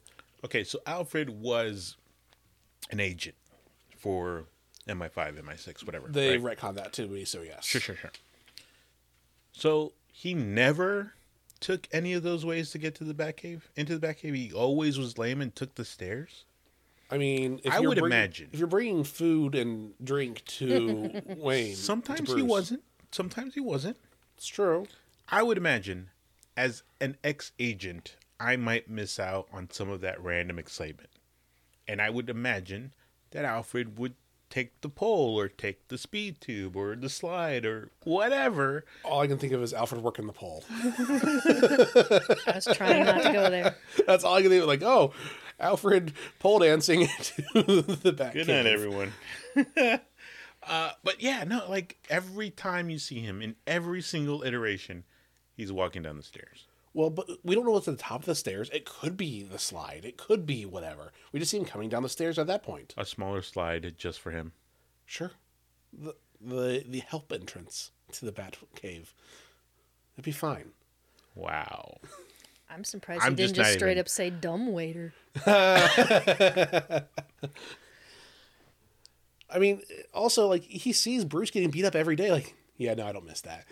[0.45, 1.97] Okay, so Alfred was
[2.91, 3.37] an agent
[3.97, 4.47] for
[4.89, 6.09] MI5, MI6, whatever.
[6.09, 6.57] They right?
[6.59, 7.65] retcon that to me, so yes.
[7.65, 8.11] Sure, sure, sure.
[9.53, 11.15] So he never
[11.61, 14.35] took any of those ways to get to the Batcave, into the Batcave.
[14.35, 16.45] He always was lame and took the stairs.
[17.11, 18.49] I mean, if I you're would bringing- imagine.
[18.53, 22.83] if you're bringing food and drink to Wayne, to Sometimes he wasn't.
[23.11, 23.99] Sometimes he wasn't.
[24.37, 24.87] It's true.
[25.29, 26.09] I would imagine,
[26.57, 31.11] as an ex-agent, I might miss out on some of that random excitement,
[31.87, 32.93] and I would imagine
[33.31, 34.15] that Alfred would
[34.53, 38.85] take the pole or take the speed tube or the slide or whatever.
[39.03, 40.63] All I can think of is Alfred working the pole.
[40.71, 43.77] I was trying not to go there.
[44.07, 44.69] That's all I can think of.
[44.69, 45.15] Like, oh,
[45.59, 47.09] Alfred pole dancing
[47.55, 48.35] to the back.
[48.35, 49.15] Good night, everyone.
[49.77, 55.05] uh, but yeah, no, like every time you see him in every single iteration,
[55.57, 56.67] he's walking down the stairs.
[56.95, 58.69] Well, but we don't know what's at the top of the stairs.
[58.71, 60.05] It could be the slide.
[60.05, 61.13] It could be whatever.
[61.33, 62.93] We just see him coming down the stairs at that point.
[62.99, 64.53] A smaller slide just for him.
[65.07, 65.33] Sure.
[65.93, 69.15] The the the help entrance to the bat cave.
[70.15, 70.73] It'd be fine.
[71.35, 71.99] Wow.
[72.71, 75.13] I'm surprised I'm he didn't just just straight even- up say dumb waiter.
[75.47, 77.03] I
[79.59, 79.83] mean,
[80.15, 82.31] also like he sees Bruce getting beat up every day.
[82.31, 83.67] Like, yeah, no, I don't miss that.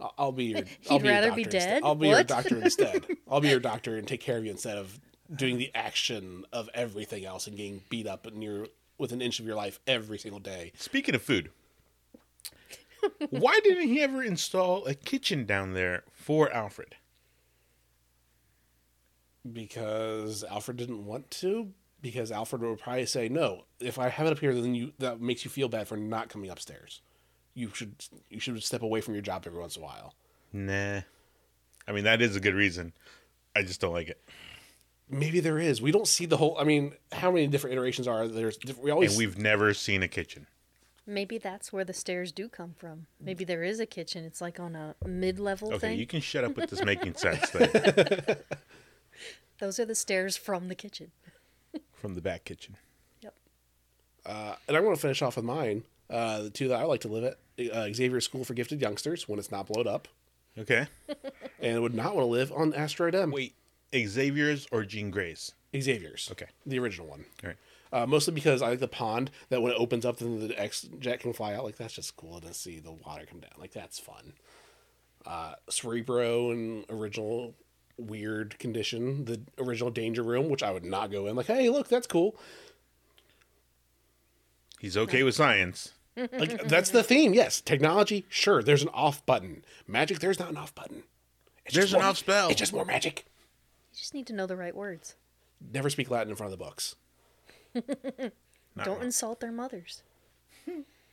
[0.00, 0.58] I'll, I'll be your.
[0.90, 1.68] I'll He'd your rather be doctor instead.
[1.70, 1.82] dead?
[1.84, 3.06] I'll be your doctor instead.
[3.30, 4.98] I'll be your doctor and take care of you instead of
[5.34, 9.38] doing the action of everything else and getting beat up and you're with an inch
[9.40, 10.72] of your life every single day.
[10.76, 11.50] Speaking of food,
[13.30, 16.96] why didn't he ever install a kitchen down there for Alfred?
[19.52, 21.72] because Alfred didn't want to.
[22.00, 25.20] Because Alfred would probably say, "No, if I have it up here, then you that
[25.20, 27.00] makes you feel bad for not coming upstairs.
[27.58, 27.94] You should
[28.30, 30.14] you should step away from your job every once in a while."
[30.52, 31.00] Nah.
[31.86, 32.92] I mean, that is a good reason.
[33.56, 34.20] I just don't like it.
[35.10, 35.80] Maybe there is.
[35.80, 36.56] We don't see the whole.
[36.58, 38.50] I mean, how many different iterations are there?
[38.50, 40.46] There's we always And we've never seen a kitchen.
[41.06, 43.06] Maybe that's where the stairs do come from.
[43.18, 44.24] Maybe there is a kitchen.
[44.26, 45.98] It's like on a mid-level Okay, thing.
[45.98, 47.70] you can shut up with this making sense thing
[49.58, 51.10] Those are the stairs from the kitchen.
[51.94, 52.76] from the back kitchen.
[53.22, 53.34] Yep.
[54.26, 55.84] uh, and I want to finish off with mine.
[56.10, 59.28] Uh, the two that I like to live at uh, Xavier School for Gifted Youngsters
[59.28, 60.08] when it's not blowed up,
[60.58, 60.86] Okay.
[61.60, 63.30] and would not want to live on Asteroid M.
[63.30, 63.54] Wait,
[63.94, 65.52] Xavier's or Jean Grey's?
[65.78, 66.28] Xavier's.
[66.32, 66.46] Okay.
[66.66, 67.24] The original one.
[67.42, 67.56] All right.
[67.90, 70.86] Uh, mostly because I like the pond that when it opens up, then the X
[70.98, 71.64] jet can fly out.
[71.64, 73.52] Like that's just cool to see the water come down.
[73.58, 74.34] Like that's fun.
[75.24, 77.54] Uh, Cerebro and original
[77.96, 81.34] weird condition, the original danger room, which I would not go in.
[81.36, 82.36] Like, hey, look, that's cool.
[84.78, 85.92] He's okay with science.
[86.32, 87.32] Like that's the theme.
[87.34, 88.24] Yes, technology.
[88.28, 89.64] Sure, there's an off button.
[89.86, 90.18] Magic.
[90.20, 91.02] There's not an off button.
[91.66, 92.48] It's There's an more- off spell.
[92.48, 93.24] It's just more magic.
[93.92, 95.16] You just need to know the right words.
[95.72, 96.96] Never speak Latin in front of the books.
[97.74, 98.32] Don't
[98.86, 99.02] wrong.
[99.02, 100.02] insult their mothers.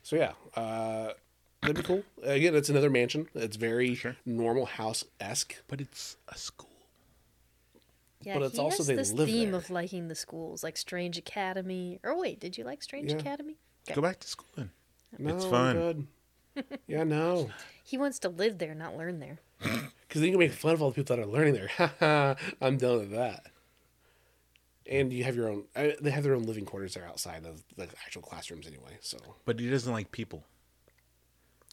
[0.03, 1.13] So yeah, uh,
[1.61, 2.03] that'd be cool.
[2.23, 3.27] Again, it's another mansion.
[3.33, 4.15] It's very Sure.
[4.25, 5.55] normal house esque.
[5.67, 6.69] But it's a school.
[8.21, 9.59] Yeah, But it's he also has they this live theme there.
[9.59, 11.99] of liking the schools, like Strange Academy.
[12.03, 13.17] Or wait, did you like Strange Yeah.
[13.17, 13.57] Academy?
[13.87, 13.95] Okay.
[13.95, 14.71] Go back to school then.
[15.19, 15.75] No, It's fun.
[15.75, 16.07] Good.
[16.87, 17.49] Yeah, no.
[17.83, 19.37] He wants to live there, not learn there.
[20.07, 21.67] Because then you can make fun of all the people that are learning there.
[21.77, 23.47] Haha, I'm done with that.
[24.89, 25.63] And you have your own.
[25.75, 28.97] uh, They have their own living quarters there outside of the actual classrooms anyway.
[29.01, 30.45] So But he doesn't like people.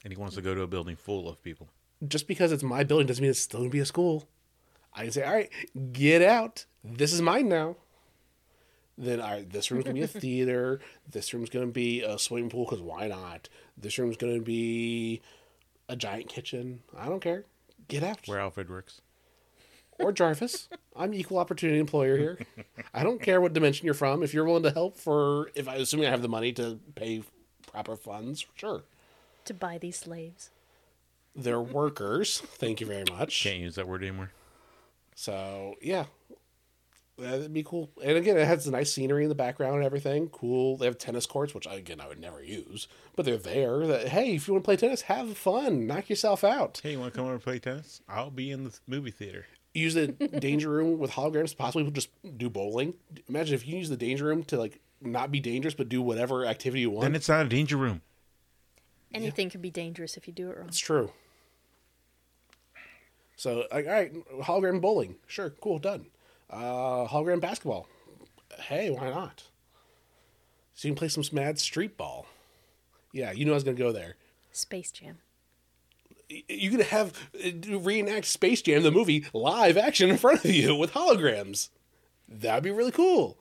[0.05, 1.69] And he wants to go to a building full of people.
[2.09, 4.29] just because it's my building doesn't mean it's still gonna be a school.
[4.95, 5.51] I can say, all right,
[5.93, 6.67] get out.
[6.85, 7.77] This is mine now.
[8.99, 10.81] Then all right, this room's gonna be a theater.
[11.11, 13.49] This room's gonna be a swimming pool because why not?
[13.77, 15.21] This room's gonna be
[15.89, 16.81] a giant kitchen.
[16.97, 17.45] I don't care.
[17.89, 18.21] Get out.
[18.27, 19.01] Where Alfred works.
[19.99, 20.69] or Jarvis.
[20.95, 22.39] I'm equal opportunity employer here.
[22.95, 24.23] I don't care what dimension you're from.
[24.23, 27.23] If you're willing to help for, if I assuming I have the money to pay
[27.71, 28.83] proper funds, sure.
[29.47, 30.51] To buy these slaves.
[31.35, 32.41] They're workers.
[32.41, 33.43] Thank you very much.
[33.43, 34.31] Can't use that word anymore.
[35.15, 36.05] So yeah,
[37.23, 37.91] that'd be cool.
[38.03, 40.29] And again, it has nice scenery in the background and everything.
[40.29, 40.77] Cool.
[40.77, 43.87] They have tennis courts, which again I would never use, but they're there.
[43.87, 46.81] That hey, if you want to play tennis, have fun, knock yourself out.
[46.83, 48.01] Hey, you want to come over and play tennis?
[48.09, 49.47] I'll be in the movie theater.
[49.75, 50.09] use the
[50.39, 51.57] danger room with holograms.
[51.57, 52.95] Possibly just do bowling.
[53.29, 56.45] Imagine if you use the danger room to like not be dangerous, but do whatever
[56.47, 57.03] activity you want.
[57.03, 58.03] Then it's not a danger room.
[59.15, 60.69] Anything can be dangerous if you do it wrong.
[60.69, 61.11] It's true.
[63.37, 65.17] So, like, all right, hologram bowling.
[65.27, 66.07] Sure, cool, done.
[66.53, 67.89] Uh, hologram basketball.
[68.61, 69.45] Hey, why not?
[70.75, 72.27] So you can play some mad street ball.
[73.13, 74.17] Yeah, you know I was going to go there.
[74.53, 75.19] Space Jam.
[76.31, 80.51] Y- You could have uh, reenact Space Jam, the movie, live action in front of
[80.51, 81.71] you with holograms.
[82.29, 83.39] That'd be really cool.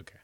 [0.00, 0.18] Okay.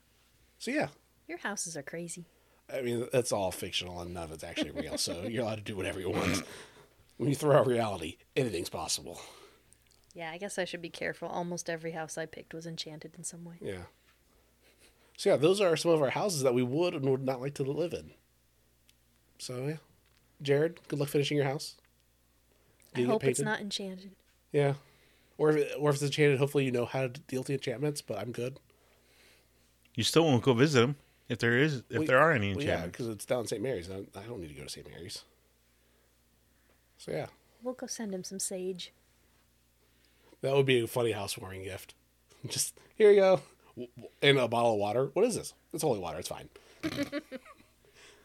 [0.58, 0.88] So, yeah,
[1.28, 2.24] Your houses are crazy.
[2.72, 4.96] I mean, that's all fictional and none of it's actually real.
[4.96, 6.42] So you're allowed to do whatever you want.
[7.18, 9.20] When you throw out reality, anything's possible.
[10.14, 11.28] Yeah, I guess I should be careful.
[11.28, 13.54] Almost every house I picked was enchanted in some way.
[13.60, 13.84] Yeah.
[15.16, 17.54] So yeah, those are some of our houses that we would and would not like
[17.54, 18.10] to live in.
[19.38, 19.76] So yeah,
[20.40, 21.76] Jared, good luck finishing your house.
[22.94, 24.12] I Getting it hope it's not enchanted.
[24.52, 24.74] Yeah,
[25.38, 27.54] or if it, or if it's enchanted, hopefully you know how to deal with the
[27.54, 28.02] enchantments.
[28.02, 28.60] But I'm good.
[29.94, 30.96] You still won't go visit them
[31.28, 33.62] if there is if Well, there are any Well, yeah, because it's down in St.
[33.62, 33.90] Mary's.
[33.90, 34.88] I I don't need to go to St.
[34.88, 35.24] Mary's.
[36.98, 37.26] So yeah,
[37.62, 38.92] We'll go send him some sage.
[40.42, 41.94] That would be a funny housewarming gift.
[42.46, 43.40] Just here you go,
[43.70, 45.10] W- w- and a bottle of water.
[45.14, 45.54] What is this?
[45.72, 46.18] It's holy water.
[46.18, 46.48] It's fine.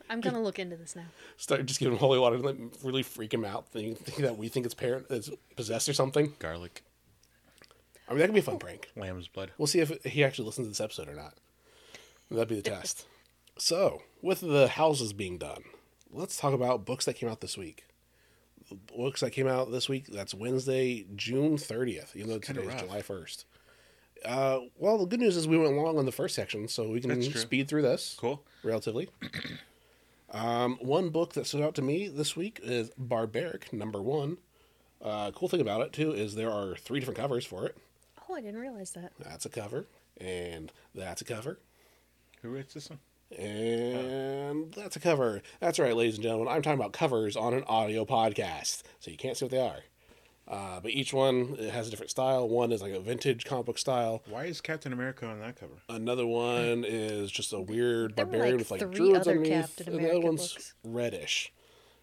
[0.09, 1.05] I'm gonna look into this now.
[1.35, 4.37] Start just giving him holy water, and like, really freak him out, thinking, thinking that
[4.37, 6.33] we think it's parent is possessed or something.
[6.39, 6.81] Garlic,
[8.07, 8.89] I mean, that could be a fun prank.
[8.95, 9.51] lamb's blood.
[9.57, 11.33] We'll see if he actually listens to this episode or not.
[12.31, 13.05] That'd be the test.
[13.59, 15.63] So, with the houses being done,
[16.11, 17.85] let's talk about books that came out this week.
[18.69, 22.81] The books that came out this week, that's Wednesday, June 30th, even though kinda today's.
[22.81, 23.45] July 1st.
[24.25, 26.99] Uh, well, the good news is we went long on the first section, so we
[26.99, 28.43] can speed through this Cool.
[28.63, 29.09] relatively.
[30.31, 34.37] um, one book that stood out to me this week is Barbaric, number one.
[35.01, 37.77] Uh, cool thing about it, too, is there are three different covers for it.
[38.29, 39.13] Oh, I didn't realize that.
[39.19, 39.85] That's a cover,
[40.19, 41.59] and that's a cover,
[42.41, 42.99] Who writes this one?
[43.35, 45.41] And that's a cover.
[45.59, 46.47] That's right, ladies and gentlemen.
[46.47, 49.79] I'm talking about covers on an audio podcast, so you can't see what they are.
[50.47, 52.47] Uh, but each one it has a different style.
[52.47, 54.23] One is like a vintage comic book style.
[54.29, 55.73] Why is Captain America on that cover?
[55.89, 59.31] Another one is just a weird There were, barbarian like, with like three druids other
[59.37, 60.73] underneath, Captain and the other America one's books.
[60.85, 61.51] reddish.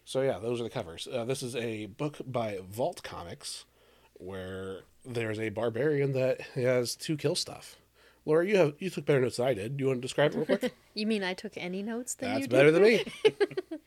[0.03, 1.07] So yeah, those are the covers.
[1.11, 3.65] Uh, this is a book by Vault Comics,
[4.13, 7.77] where there's a barbarian that has to kill stuff.
[8.25, 9.77] Laura, you have you took better notes than I did.
[9.77, 10.73] Do you want to describe it real quick?
[10.93, 13.05] You mean I took any notes than That's you better than me.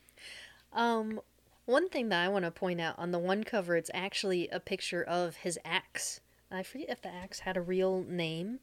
[0.73, 1.21] Um,
[1.65, 4.61] one thing that I want to point out on the one cover, it's actually a
[4.61, 6.21] picture of his axe.
[6.51, 8.61] I forget if the axe had a real name,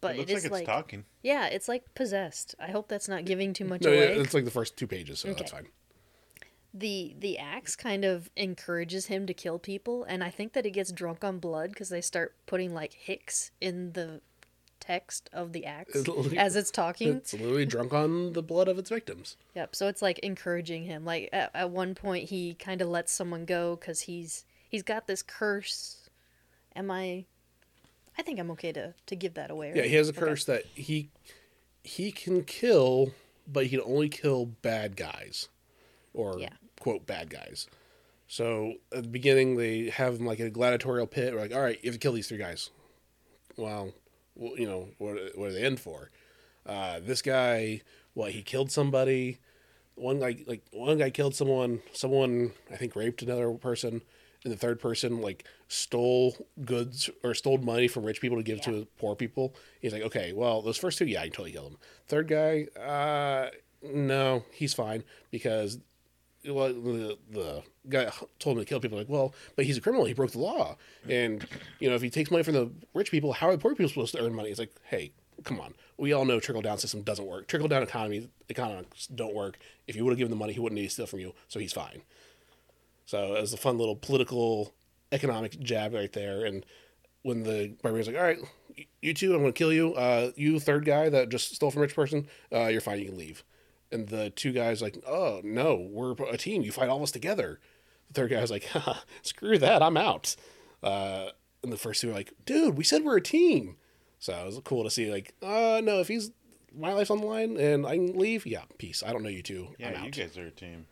[0.00, 1.04] but it looks it like it's like, talking.
[1.22, 2.54] yeah, it's like possessed.
[2.58, 5.20] I hope that's not giving too much No, yeah, it's like the first two pages,
[5.20, 5.66] so that's fine.
[6.72, 10.70] the the axe kind of encourages him to kill people, and I think that it
[10.70, 14.22] gets drunk on blood because they start putting like hicks in the
[14.80, 17.08] text of the axe It's as it's talking.
[17.16, 19.36] It's literally drunk on the blood of its victims.
[19.54, 19.76] Yep.
[19.76, 21.04] So it's like encouraging him.
[21.04, 25.06] Like at, at one point, he kind of lets someone go because he's he's got
[25.06, 26.08] this curse.
[26.74, 27.24] Am I?
[28.18, 29.72] I think I'm okay to to give that away.
[29.74, 30.20] Yeah, he has a Okay.
[30.20, 31.10] curse that he
[31.84, 33.12] he can kill,
[33.46, 35.48] but he can only kill bad guys,
[36.12, 36.50] or Yeah.
[36.80, 37.66] quote bad guys.
[38.28, 41.32] So at the beginning, they have him like in a gladiatorial pit.
[41.34, 42.70] We're like, all right, you have to kill these three guys.
[43.56, 43.92] Well,
[44.40, 45.16] you know what?
[45.36, 46.10] What are they in for?
[46.66, 47.82] Uh, this guy,
[48.14, 49.38] what he killed somebody.
[49.94, 51.80] One guy, like one guy, killed someone.
[51.92, 54.00] Someone, I think, raped another person,
[54.44, 58.58] and the third person like stole goods or stole money from rich people to give
[58.58, 58.64] Yeah.
[58.72, 59.54] to poor people.
[59.80, 61.78] He's like, okay, well, those first two, yeah, I can totally kill them.
[62.08, 63.50] Third guy, uh,
[63.82, 65.78] no, he's fine because
[66.48, 68.98] well, the, the guy told him to kill people.
[68.98, 70.06] Like, well, but he's a criminal.
[70.06, 70.76] He broke the law.
[71.08, 71.46] And,
[71.78, 73.88] you know, if he takes money from the rich people, how are the poor people
[73.88, 74.50] supposed to earn money?
[74.50, 75.12] It's like, hey,
[75.44, 75.74] come on.
[75.98, 77.46] We all know trickle down system doesn't work.
[77.46, 79.58] Trickle down economy economics don't work.
[79.86, 81.34] If you would have given the money, he wouldn't need to steal from you.
[81.48, 82.02] So he's fine.
[83.06, 84.72] So it was a fun little political
[85.12, 86.44] economic jab right there.
[86.44, 86.64] And
[87.22, 88.38] when the barbarian's like, all right,
[89.02, 89.94] you two, I'm going to kill you.
[89.94, 92.98] Uh, you third guy that just stole from rich person, uh, you're fine.
[92.98, 93.44] You can leave.
[93.92, 96.62] And the two guys like, oh no, we're a team.
[96.62, 97.60] You fight all of us together.
[98.08, 100.36] The third guy was like, Haha, screw that, I'm out.
[100.82, 101.30] Uh,
[101.62, 103.76] and the first two were like, dude, we said we're a team.
[104.18, 106.30] So it was cool to see like, uh, no, if he's
[106.76, 109.02] my life's on the line and I can leave, yeah, peace.
[109.04, 109.68] I don't know you two.
[109.70, 110.04] I'm Yeah, out.
[110.04, 110.86] you guys are a team.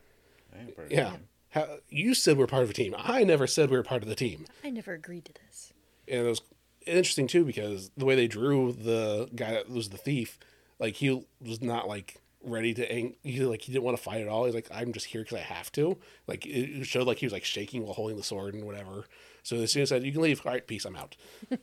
[0.53, 1.09] I ain't part of the yeah.
[1.11, 1.19] team.
[1.51, 2.93] How, you said we're part of a team.
[2.97, 4.45] I never said we were part of the team.
[4.63, 5.73] I never agreed to this.
[6.07, 6.41] and it was
[6.85, 10.37] interesting too because the way they drew the guy that was the thief,
[10.79, 14.21] like he was not like ready to ang- he like he didn't want to fight
[14.21, 14.45] at all.
[14.45, 15.97] He's like, I'm just here because I have to.
[16.27, 19.05] Like it showed like he was like shaking while holding the sword and whatever.
[19.43, 21.15] So as soon as I said, you can leave, all right, peace, I'm out.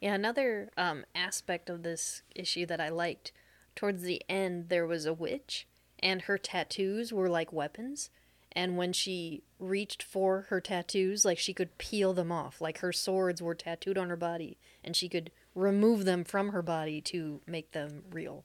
[0.00, 3.32] Yeah, another um, aspect of this issue that I liked
[3.74, 5.66] towards the end, there was a witch,
[5.98, 8.10] and her tattoos were like weapons.
[8.52, 12.60] And when she reached for her tattoos, like she could peel them off.
[12.60, 16.62] Like her swords were tattooed on her body, and she could remove them from her
[16.62, 18.44] body to make them real.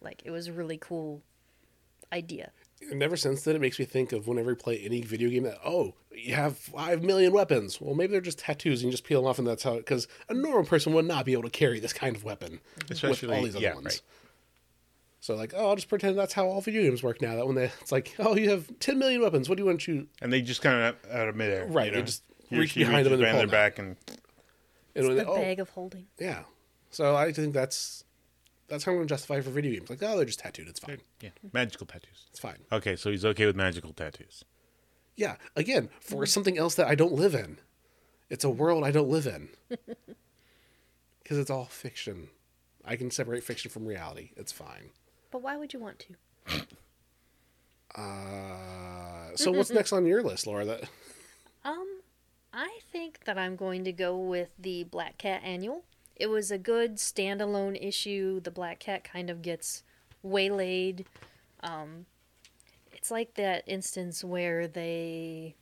[0.00, 1.22] Like it was a really cool
[2.12, 2.52] idea.
[2.90, 5.42] And ever since then, it makes me think of whenever you play any video game
[5.42, 7.78] that oh, you have five million weapons.
[7.80, 9.76] Well, maybe they're just tattoos and you just peel them off, and that's how.
[9.76, 13.28] Because a normal person would not be able to carry this kind of weapon Especially-
[13.28, 13.84] with all these other yeah, ones.
[13.84, 14.00] right.
[15.22, 17.36] So like, oh, I'll just pretend that's how all video games work now.
[17.36, 19.50] That when they, it's like, oh, you have ten million weapons.
[19.50, 20.08] What do you want to shoot?
[20.22, 21.66] And they just kind of out of midair.
[21.66, 23.96] Right, You they just reach behind them reaches and then their back and
[24.96, 26.06] And when The they, oh, bag of holding.
[26.18, 26.44] yeah.
[26.88, 28.04] So I think that's
[28.70, 29.90] that's how I'm going to justify for video games.
[29.90, 30.68] Like, oh, they're just tattooed.
[30.68, 31.00] It's fine.
[31.20, 32.26] yeah, magical tattoos.
[32.30, 32.58] It's fine.
[32.72, 34.44] Okay, so he's okay with magical tattoos.
[35.16, 35.36] Yeah.
[35.56, 37.58] Again, for something else that I don't live in.
[38.30, 39.48] It's a world I don't live in.
[41.22, 42.30] Because it's all fiction.
[42.84, 44.30] I can separate fiction from reality.
[44.36, 44.90] It's fine.
[45.30, 46.66] But why would you want to?
[47.94, 50.64] Uh, so what's next on your list, Laura?
[50.64, 50.84] That
[51.64, 52.00] Um,
[52.52, 55.84] I think that I'm going to go with the Black Cat Annual.
[56.20, 58.40] It was a good standalone issue.
[58.40, 59.82] The Black Cat kind of gets
[60.22, 61.06] waylaid.
[61.62, 62.04] Um,
[62.92, 65.54] it's like that instance where they.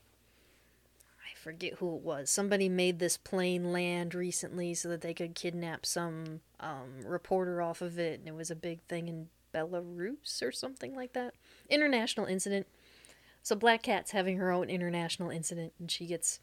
[1.21, 2.29] I forget who it was.
[2.29, 7.81] Somebody made this plane land recently so that they could kidnap some um, reporter off
[7.81, 11.35] of it, and it was a big thing in Belarus or something like that.
[11.71, 12.67] International incident.
[13.45, 16.41] So Black Cat's having her own international incident, and she gets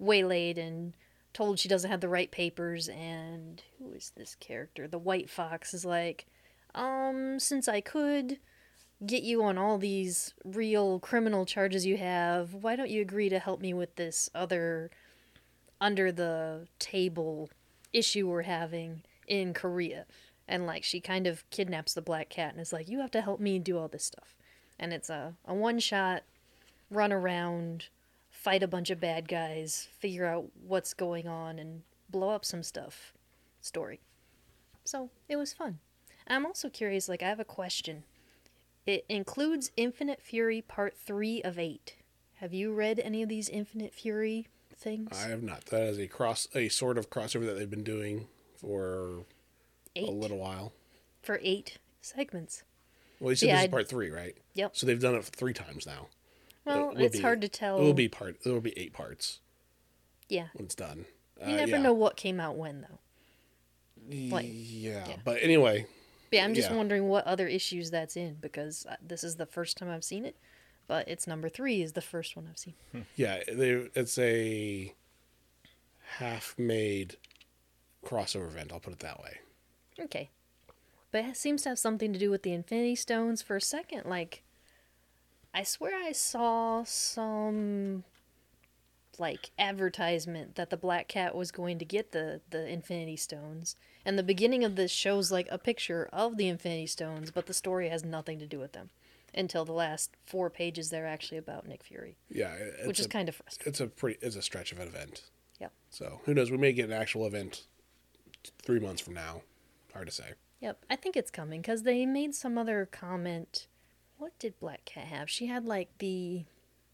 [0.00, 0.94] waylaid and
[1.34, 2.88] told she doesn't have the right papers.
[2.88, 4.88] And who is this character?
[4.88, 6.26] The White Fox is like,
[6.74, 8.38] um, since I could
[9.04, 13.38] get you on all these real criminal charges you have, why don't you agree to
[13.38, 14.90] help me with this other
[15.80, 17.50] under the table
[17.92, 20.06] issue we're having in Korea?
[20.48, 23.20] And like she kind of kidnaps the black cat and is like, You have to
[23.20, 24.36] help me do all this stuff.
[24.78, 26.22] And it's a, a one shot
[26.90, 27.88] run around,
[28.44, 31.80] fight a bunch of bad guys, figure out what's going on, and
[32.10, 33.14] blow up some stuff
[33.62, 34.00] story.
[34.84, 35.78] So it was fun.
[36.28, 38.04] I'm also curious, like, I have a question.
[38.84, 41.94] It includes Infinite Fury Part 3 of 8.
[42.34, 45.08] Have you read any of these Infinite Fury things?
[45.24, 45.64] I have not.
[45.66, 48.26] That is a cross, a sort of crossover that they've been doing
[48.56, 49.24] for
[49.96, 50.06] eight.
[50.08, 50.74] a little while.
[51.22, 52.62] For eight segments.
[53.20, 54.36] Well, you said Yeah, this is I'd- part three, right?
[54.52, 54.76] Yep.
[54.76, 56.08] So they've done it three times now.
[56.64, 57.78] Well, It it's be- hard to tell.
[57.78, 58.36] It will be part.
[58.44, 59.40] It will be eight parts
[60.28, 60.48] Yeah.
[60.54, 61.06] when it's done.
[61.40, 61.82] You Uh, never yeah.
[61.82, 62.98] know what came out when, though.
[64.30, 65.08] like- yeah.
[65.08, 65.16] yeah.
[65.24, 65.86] but anyway,
[66.30, 66.76] But yeah, I'm just Yeah.
[66.76, 70.24] wondering what other issues that's in because uh, this is the first time I've seen
[70.24, 70.36] it,
[70.86, 72.74] but it's number three is the first one I've seen.
[73.16, 74.94] yeah, they, it's a
[76.18, 77.16] half-made
[78.04, 78.72] crossover event.
[78.72, 79.38] I'll put it that way.
[79.98, 80.30] Okay.
[81.10, 84.04] But it seems to have something to do with the Infinity Stones for a second.
[84.06, 84.42] Like,
[85.54, 88.02] I swear I saw some,
[89.18, 93.76] like, advertisement that the Black Cat was going to get the, the Infinity Stones.
[94.04, 97.54] And the beginning of this shows, like, a picture of the Infinity Stones, but the
[97.54, 98.90] story has nothing to do with them.
[99.36, 103.08] Until the last four pages, they're actually about Nick Fury, Yeah, it's which is a,
[103.08, 103.70] kind of frustrating.
[103.70, 105.22] it's a pretty it's a stretch of an event.
[105.60, 105.72] Yep.
[105.90, 106.52] So who knows?
[106.52, 107.62] We may get an actual event
[108.62, 109.42] three months from now.
[109.92, 110.34] Hard to say.
[110.60, 113.66] Yep, I think it's coming because they made some other comment.
[114.18, 115.30] What did Black Cat have?
[115.30, 116.44] She had like the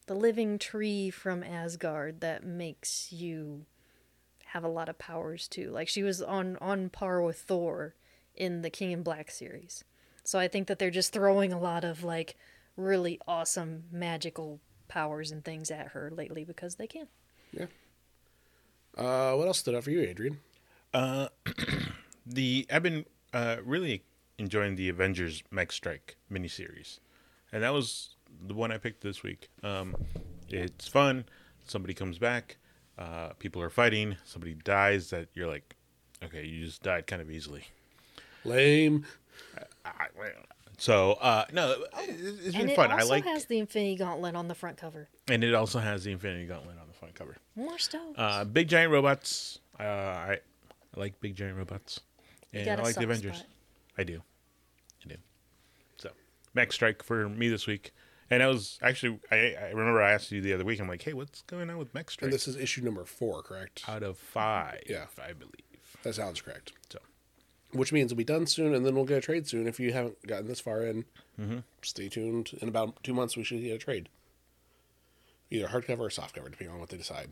[0.07, 3.65] the living tree from Asgard that makes you
[4.45, 5.71] have a lot of powers too.
[5.71, 7.95] Like she was on on par with Thor
[8.35, 9.83] in the King in Black series.
[10.23, 12.35] So I think that they're just throwing a lot of like
[12.75, 17.07] really awesome magical powers and things at her lately because they can.
[17.51, 17.65] Yeah.
[18.97, 20.39] Uh, what else stood out for you, Adrian?
[20.93, 21.29] Uh,
[22.25, 24.03] the I've been uh, really
[24.37, 26.99] enjoying the Avengers Mech Strike miniseries,
[27.51, 28.15] and that was
[28.47, 29.49] the one I picked this week.
[29.63, 29.95] Um,
[30.49, 31.25] it's fun.
[31.67, 32.57] Somebody comes back.
[32.97, 34.15] Uh, people are fighting.
[34.25, 35.09] Somebody dies.
[35.11, 35.75] That you're like,
[36.23, 37.63] okay, you just died kind of easily.
[38.43, 39.05] Lame.
[40.77, 42.91] So uh, no, it- it's been and it fun.
[42.91, 45.09] also I like, has the Infinity Gauntlet on the front cover.
[45.27, 47.37] and it also has the Infinity Gauntlet on the front cover.
[47.55, 48.15] More stones.
[48.17, 49.59] Uh, big giant robots.
[49.79, 50.39] Uh, I,
[50.95, 51.99] I like big giant robots,
[52.53, 53.37] and got I a like the Avengers.
[53.37, 53.47] spot.
[53.97, 54.21] I do.
[56.53, 57.91] Mech Strike for me this week,
[58.29, 60.79] and I was actually I, I remember I asked you the other week.
[60.79, 62.25] I'm like, hey, what's going on with Mech Strike?
[62.27, 63.83] And this is issue number four, correct?
[63.87, 65.05] Out of five, Yeah.
[65.21, 65.53] I believe.
[66.03, 66.73] That sounds correct.
[66.89, 66.99] So,
[67.73, 69.67] Which means it'll be done soon, and then we'll get a trade soon.
[69.67, 71.05] If you haven't gotten this far in,
[71.39, 71.59] Mm-hmm.
[71.81, 72.51] stay tuned.
[72.61, 74.09] In about two months, we should get a trade.
[75.49, 77.31] Either hardcover or softcover, depending on what they decide.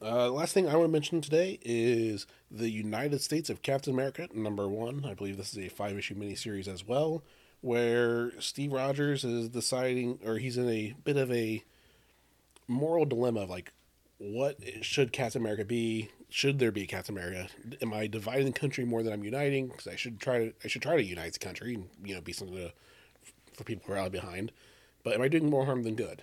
[0.00, 4.28] Uh, last thing I want to mention today is the United States of Captain America,
[4.34, 5.04] number one.
[5.04, 7.22] I believe this is a five issue miniseries as well,
[7.64, 11.64] where Steve Rogers is deciding, or he's in a bit of a
[12.68, 13.72] moral dilemma of like,
[14.18, 16.10] what should Captain America be?
[16.28, 17.48] Should there be Captain America?
[17.80, 19.68] Am I dividing the country more than I'm uniting?
[19.68, 22.20] Because I should try to, I should try to unite the country and you know
[22.20, 22.72] be something to,
[23.54, 24.52] for people to rally behind.
[25.02, 26.22] But am I doing more harm than good?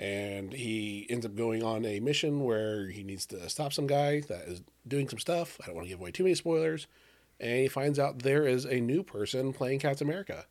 [0.00, 4.20] and he ends up going on a mission where he needs to stop some guy
[4.20, 5.58] that is doing some stuff.
[5.62, 6.86] I don't want to give away too many spoilers.
[7.40, 10.44] And he finds out there is a new person playing Captain America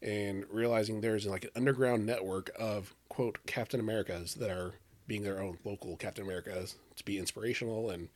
[0.00, 4.74] and realizing there's like an underground network of quote Captain Americas that are
[5.08, 8.08] being their own local Captain Americas to be inspirational and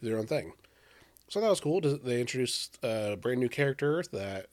[0.00, 0.52] do their own thing.
[1.28, 1.80] So that was cool.
[1.80, 4.46] They introduced a brand new character that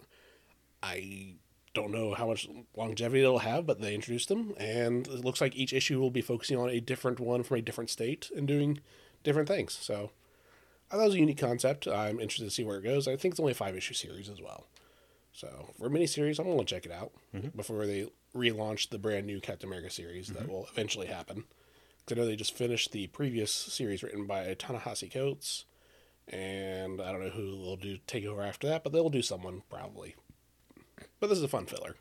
[0.82, 1.36] I
[1.74, 5.56] don't know how much longevity it'll have, but they introduced them, and it looks like
[5.56, 8.80] each issue will be focusing on a different one from a different state and doing
[9.24, 9.74] different things.
[9.74, 10.12] So
[10.94, 11.88] I thought it was a unique concept.
[11.88, 13.08] I'm interested to see where it goes.
[13.08, 14.68] I think it's only a five issue series as well.
[15.32, 17.48] So for a mini series, I'm going to check it out mm-hmm.
[17.58, 20.52] before they relaunch the brand new Captain America series that mm-hmm.
[20.52, 21.46] will eventually happen.
[22.06, 25.66] Because I know they just finished the previous series written by Ta-Nehisi Coates,
[26.28, 29.64] and I don't know who will do take over after that, but they'll do someone
[29.72, 30.16] probably.
[31.20, 31.96] But this is a fun filler.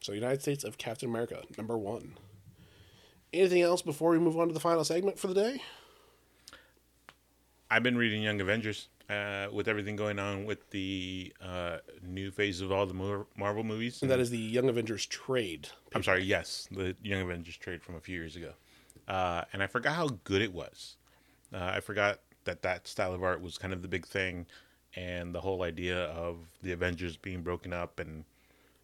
[0.00, 2.18] So, United States of Captain America, number one.
[3.32, 5.62] Anything else before we move on to the final segment for the day?
[7.74, 12.60] I've been reading Young Avengers uh, with everything going on with the uh, new phase
[12.60, 14.00] of all the Mar- Marvel movies.
[14.00, 15.66] And that is the Young Avengers trade.
[15.92, 18.52] I'm sorry, yes, the Young Avengers trade from a few years ago.
[19.08, 20.98] Uh, and I forgot how good it was.
[21.52, 24.46] Uh, I forgot that that style of art was kind of the big thing,
[24.94, 28.24] and the whole idea of the Avengers being broken up and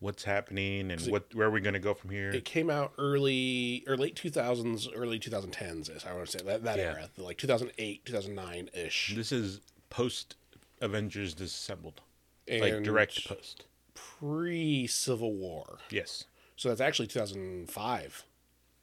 [0.00, 2.30] what's happening and what where are we going to go from here.
[2.30, 6.64] It came out early or late 2000s, early 2010s, is I want to say that,
[6.64, 6.84] that Yeah.
[6.84, 9.12] era, like 2008, 2009 ish.
[9.14, 10.36] this is post
[10.80, 12.00] Avengers disassembled,
[12.48, 13.66] like direct post.
[13.94, 15.78] Pre Civil War.
[15.90, 16.24] Yes,
[16.56, 18.24] So that's actually 2005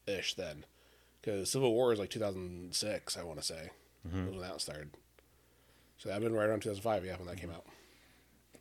[0.06, 0.66] ish then.
[1.20, 3.72] Because Civil War is like 2006, I want to say.
[4.04, 4.92] was when that started.
[5.98, 7.58] So that'd been right around 2005, yeah, when that came mm-hmm.
[7.58, 7.66] out.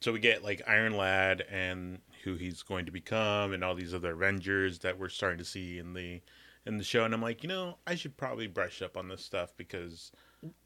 [0.00, 3.94] So we get like Iron Lad and who he's going to become, and all these
[3.94, 6.20] other Avengers that we're starting to see in the
[6.64, 7.04] in the show.
[7.04, 10.10] And I'm like, you know, I should probably brush up on this stuff because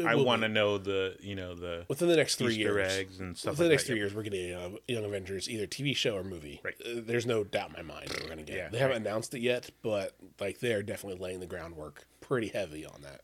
[0.05, 0.55] I want to be.
[0.55, 2.93] know the you know the Within the next three Easter years.
[2.93, 3.87] eggs and stuff Within the next that.
[3.89, 4.03] three Yep.
[4.03, 6.61] years, we're getting a Young Avengers, either TV show or movie.
[6.65, 6.75] Right.
[6.85, 8.57] Uh, there's no doubt in my mind that we're going to get.
[8.57, 9.07] Yeah, they haven't right.
[9.07, 13.21] announced it yet, but like they're definitely laying the groundwork pretty heavy on that.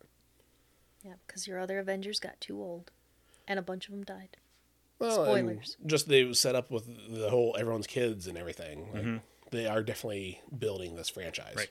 [1.02, 2.90] Yeah, because your other Avengers got too old,
[3.48, 4.36] and a bunch of them died.
[4.98, 5.76] Well, and Spoilers.
[5.86, 8.88] just they set up with the whole everyone's kids and everything.
[8.94, 11.50] Like, They are definitely building this franchise.
[11.50, 11.58] Mm-hmm.
[11.58, 11.70] Right.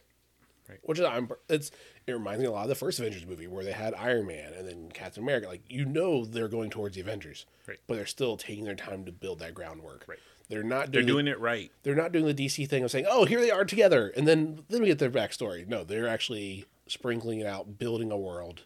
[0.68, 0.78] Right.
[0.82, 1.70] Which is I'm it's
[2.06, 4.52] it reminds me a lot of the first Avengers movie where they had Iron Man
[4.52, 5.46] and then Captain America.
[5.46, 7.46] Like you know they're going towards the Avengers.
[7.68, 7.78] Right.
[7.86, 10.04] But they're still taking their time to build that groundwork.
[10.08, 10.18] Right.
[10.48, 11.70] They're not they're doing, doing it right.
[11.82, 14.64] they're not doing the DC thing of saying, "Oh, here they are together," and then
[14.68, 15.66] then we get their backstory.
[15.66, 18.62] No, they're actually sprinkling it out, building a world,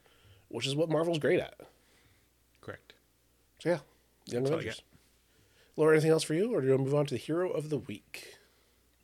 [0.48, 1.54] which is what Marvel's great at.
[2.61, 2.92] Correct.
[3.61, 3.78] So yeah,
[4.33, 4.83] Young That's Avengers.
[5.76, 7.51] Laura, anything else for you, or do you want to move on to the hero
[7.51, 8.35] of the week?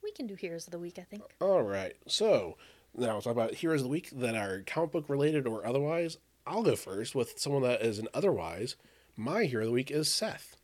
[0.03, 1.23] We can do Heroes of the Week, I think.
[1.41, 1.95] All right.
[2.07, 2.57] So
[2.95, 6.19] now we'll talk about heroes of the week that are comic book related or otherwise.
[6.47, 8.77] I'll go first with someone that is an otherwise.
[9.17, 10.57] My hero of the week is Seth,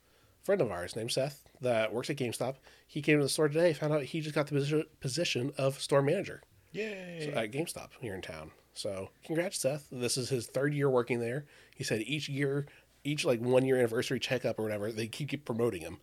[0.42, 2.56] a friend of ours named Seth that works at GameStop.
[2.86, 5.80] He came to the store today, found out he just got the position, position of
[5.80, 6.42] store manager
[6.72, 7.32] Yay.
[7.34, 8.50] at GameStop here in town.
[8.74, 9.86] So congrats, Seth.
[9.90, 11.46] This is his third year working there.
[11.74, 12.66] He said each year,
[13.04, 15.98] each like one year anniversary checkup or whatever, they keep, keep promoting him.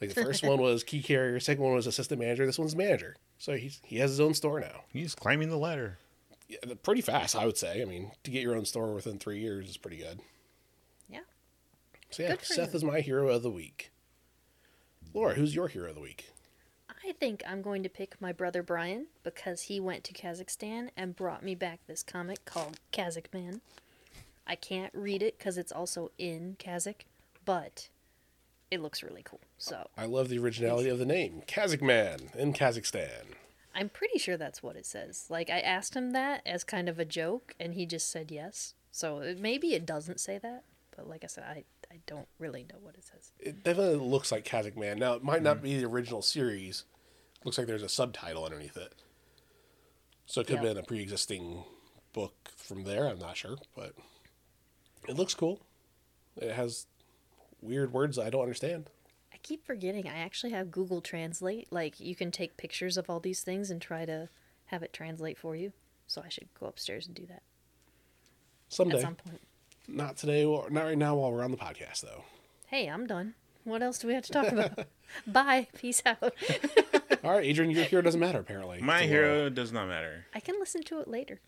[0.00, 3.16] Like the first one was key carrier, second one was assistant manager, this one's manager.
[3.38, 4.82] So he's he has his own store now.
[4.92, 5.98] He's climbing the ladder.
[6.48, 7.80] Yeah, pretty fast, I would say.
[7.80, 10.20] I mean, to get your own store within three years is pretty good.
[11.08, 11.20] Yeah.
[12.10, 12.76] So yeah, Seth him.
[12.76, 13.90] is my hero of the week.
[15.14, 16.30] Laura, who's your hero of the week?
[17.04, 21.16] I think I'm going to pick my brother Brian because he went to Kazakhstan and
[21.16, 23.60] brought me back this comic called Kazakh Man.
[24.46, 27.02] I can't read it because it's also in Kazakh,
[27.44, 27.88] but
[28.70, 29.40] it looks really cool.
[29.58, 33.34] So I love the originality of the name, Kazakh Man in Kazakhstan.
[33.74, 35.26] I'm pretty sure that's what it says.
[35.30, 38.74] Like I asked him that as kind of a joke, and he just said yes.
[38.90, 40.64] So it, maybe it doesn't say that,
[40.94, 43.32] but like I said, I I don't really know what it says.
[43.38, 44.98] It definitely looks like Kazakh Man.
[44.98, 46.84] Now, it might not be the original series.
[47.44, 48.94] Looks like there's a subtitle underneath it.
[50.24, 51.64] So it could have been a pre existing
[52.14, 53.08] book from there.
[53.08, 53.56] I'm not sure.
[53.76, 53.92] But
[55.08, 55.60] it looks cool.
[56.36, 56.86] It has
[57.60, 58.90] weird words I don't understand.
[59.32, 61.72] I keep forgetting I actually have Google Translate.
[61.72, 64.28] Like you can take pictures of all these things and try to
[64.66, 65.72] have it translate for you.
[66.06, 67.42] So I should go upstairs and do that
[68.68, 68.96] Someday.
[68.96, 69.40] at some point.
[69.88, 72.24] Not today, or not right now while we're on the podcast, though.
[72.68, 73.34] Hey, I'm done.
[73.64, 74.86] What else do we have to talk about?
[75.26, 75.68] Bye.
[75.76, 76.22] Peace out.
[77.24, 78.80] All right, Adrian, your hero doesn't matter, apparently.
[78.80, 79.50] My to hero Laura.
[79.50, 80.26] does not matter.
[80.34, 81.40] I can listen to it later.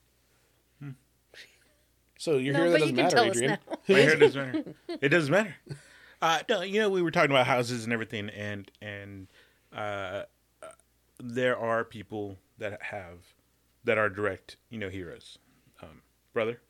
[2.19, 3.59] So your No, hero but doesn't you can matter, tell us Adrian.
[3.69, 3.79] now.
[3.89, 4.75] My hair doesn't matter.
[5.01, 5.55] It doesn't matter.
[6.23, 9.27] Uh, no, you know, we were talking about houses and everything, and and
[9.75, 10.23] uh,
[10.62, 10.67] uh,
[11.19, 13.19] there are people that have
[13.85, 15.39] that are direct, you know, heroes,
[15.83, 16.01] um,
[16.33, 16.61] brother,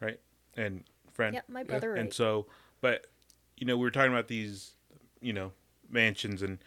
[0.00, 0.20] right,
[0.56, 1.34] and friend.
[1.34, 2.14] Yep, my brother, And right.
[2.14, 2.46] so,
[2.80, 3.06] but
[3.56, 4.76] you know, we were talking about these,
[5.20, 5.50] you know,
[5.90, 6.58] mansions and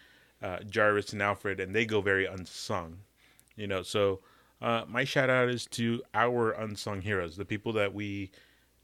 [0.41, 2.97] uh, Jarvis and Alfred, and they go very unsung,
[3.55, 3.83] you know.
[3.83, 4.19] So,
[4.61, 8.31] uh, my shout out is to our unsung heroes, the people that we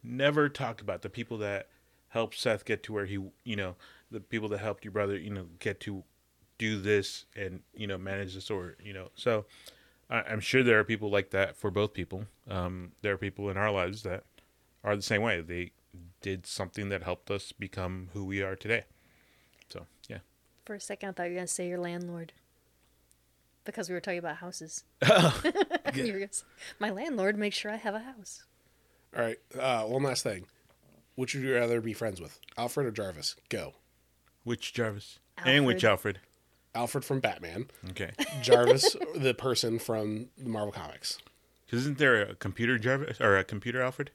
[0.03, 1.67] never talk about, the people that
[2.09, 3.75] helped Seth get to where he, you know,
[4.09, 6.03] the people that helped your brother, you know, get to
[6.57, 9.09] do this and you know manage the store, you know.
[9.15, 9.45] So,
[10.09, 12.25] I, I'm sure there are people like that for both people.
[12.49, 14.23] Um, there are people in our lives that
[14.83, 15.41] are the same way.
[15.41, 15.71] They
[16.21, 18.85] did something that helped us become who we are today.
[19.69, 20.19] So yeah.
[20.65, 22.33] For a second, I thought you were going to say your landlord.
[23.67, 24.83] Because we were talking about houses.
[25.93, 26.29] You were gonna
[26.79, 28.43] My landlord makes sure I have a house.
[29.15, 30.45] All right, uh, one last thing.
[31.15, 33.35] Which would you rather be friends with, Alfred or Jarvis?
[33.49, 33.73] Go.
[34.43, 35.19] Which Jarvis?
[35.43, 36.19] And which Alfred?
[36.75, 38.11] Alfred from Batman, Okay.
[38.41, 41.17] Jarvis, the person from the Marvel Comics.
[41.69, 44.11] 'Cause isn't there a computer Jarvis or a computer Alfred?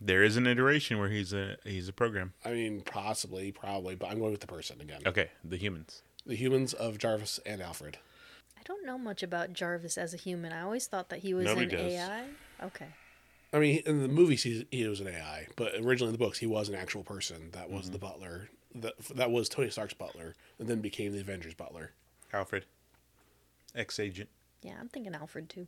[0.00, 2.32] There is an iteration where he's a he's a program.
[2.44, 5.02] I mean, possibly, probably, but I'm going with the person again.
[5.04, 6.02] Okay, the humans.
[6.30, 7.98] The humans of Jarvis and Alfred.
[8.56, 10.52] I don't know much about Jarvis as a human.
[10.52, 11.92] I always thought that he was Nobody an does.
[11.92, 12.24] AI.
[12.62, 12.86] Okay.
[13.52, 16.38] I mean, in the movies, he, he was an AI, but originally in the books,
[16.38, 18.02] he was an actual person that was the mhm.
[18.02, 18.48] butler.
[18.76, 21.90] That, that was Tony Stark's butler, and then became the Avengers butler.
[22.32, 22.64] Alfred.
[23.74, 24.28] Ex agent.
[24.62, 25.66] Yeah, I'm thinking Alfred too.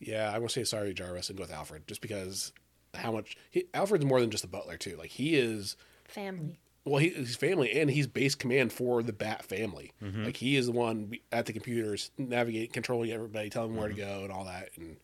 [0.00, 2.52] Yeah, I'm gonna say sorry, Jarvis, and go with Alfred, just because
[2.92, 4.96] how much he, Alfred's more than just a butler too.
[4.98, 6.58] Like he is, Family.
[6.84, 9.92] Well, he, he's family, and he's base command for the Bat family.
[10.02, 10.24] Mm-hmm.
[10.24, 13.98] Like he is the one at the computers, navigating, controlling everybody, telling them where Mm-hmm.
[13.98, 14.70] to go, and all that.
[14.76, 14.96] And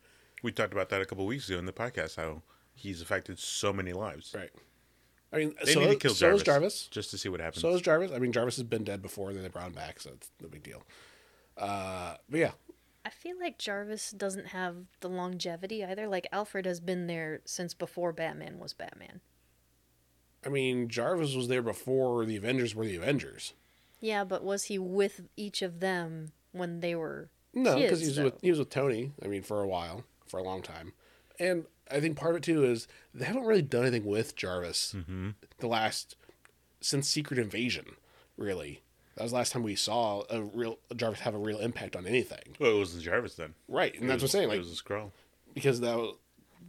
[0.42, 2.16] We talked about that a couple weeks ago in the podcast.
[2.16, 2.42] How
[2.74, 4.34] he's affected so many lives.
[4.36, 4.50] right,
[5.32, 6.86] I mean, They so, need to kill so Jarvis, is Jarvis.
[6.90, 7.60] just to see what happens.
[7.62, 8.12] So is Jarvis.
[8.12, 10.48] I mean, Jarvis has been dead before, then they brought him back, so it's no
[10.48, 10.82] big deal.
[11.56, 12.50] Uh, but yeah,
[13.04, 16.06] I feel like Jarvis doesn't have the longevity either.
[16.06, 19.20] Like Alfred has been there since before Batman was Batman.
[20.44, 23.54] I mean, Jarvis was there before the Avengers were the Avengers.
[24.00, 28.16] Yeah, but was he with each of them when they were No, because he was
[28.16, 28.24] though?
[28.24, 29.12] with he was with Tony.
[29.22, 30.92] I mean, for a while, for a long time,
[31.40, 34.94] and I think part of it too is they haven't really done anything with Jarvis
[34.96, 35.30] mm-hmm.
[35.58, 36.14] the last
[36.80, 37.96] since Secret Invasion.
[38.36, 38.82] Really,
[39.16, 42.06] that was the last time we saw a real Jarvis have a real impact on
[42.06, 42.54] anything.
[42.60, 43.54] well, it was the Jarvis then.
[43.66, 44.48] Right, and It that's was- what I'm saying.
[44.50, 45.12] Like it was a scroll.
[45.54, 46.14] because that was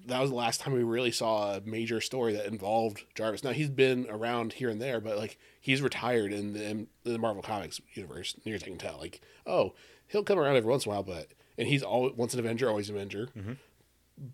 [0.10, 3.44] that was the last time we really saw a major story that involved Jarvis.
[3.44, 7.18] Now he's been around here and there, but like he's retired in the, in the
[7.18, 8.98] Marvel Comics universe, near as I can tell.
[8.98, 9.74] Like, oh,
[10.08, 12.70] he'll come around every once in a while, but and he's always once an Avenger,
[12.70, 13.30] always an Avenger.
[13.38, 13.54] Mm-hmm.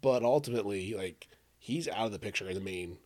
[0.02, 2.98] But ultimately, like he's out of the picture in the main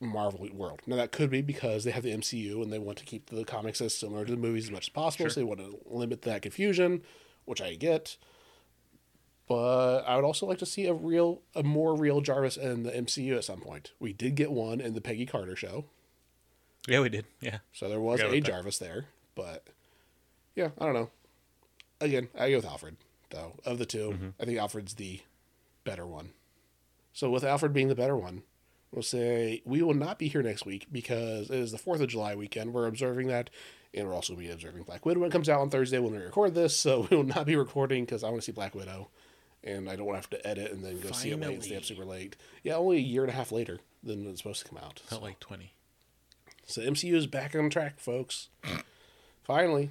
[0.00, 0.80] Marvel world.
[0.86, 3.44] Now that could be because they have the MCU and they want to keep the
[3.44, 6.22] comics as similar to the movies as much as possible, so they want to limit
[6.22, 7.02] that confusion,
[7.44, 8.16] which I get
[9.48, 12.90] but I would also like to see a real, a more real Jarvis in the
[12.90, 13.92] MCU at some point.
[13.98, 15.84] We did get one in the Peggy Carter show,
[16.88, 17.26] Yeah, we did.
[17.40, 17.58] Yeah.
[17.72, 18.44] so there was a about that.
[18.44, 19.06] Jarvis there.
[19.34, 19.66] But
[20.54, 21.10] yeah, I don't know.
[22.00, 22.96] Again, I go with Alfred
[23.30, 23.54] though.
[23.64, 24.28] Of the 2 Mm-hmm.
[24.40, 25.20] I think Alfred's the
[25.84, 26.30] better one.
[27.12, 28.42] So with Alfred being the better one,
[28.92, 32.08] we'll say we will not be here next week because it is the 4th of
[32.08, 32.72] July weekend.
[32.72, 33.50] We're observing that,
[33.92, 36.18] and we'll also be observing Black Widow when it comes out on Thursday when we
[36.18, 36.76] record this.
[36.78, 39.08] So we will not be recording because I want to see Black Widow,
[39.64, 41.84] and I don't have to edit and then go see it late and stay up
[41.84, 42.36] super late.
[42.62, 45.00] Yeah, only a year and a half later than it's supposed to come out.
[45.06, 45.72] Felt like 20.
[46.66, 48.48] So MCU is back on track, folks.
[49.44, 49.90] Finally.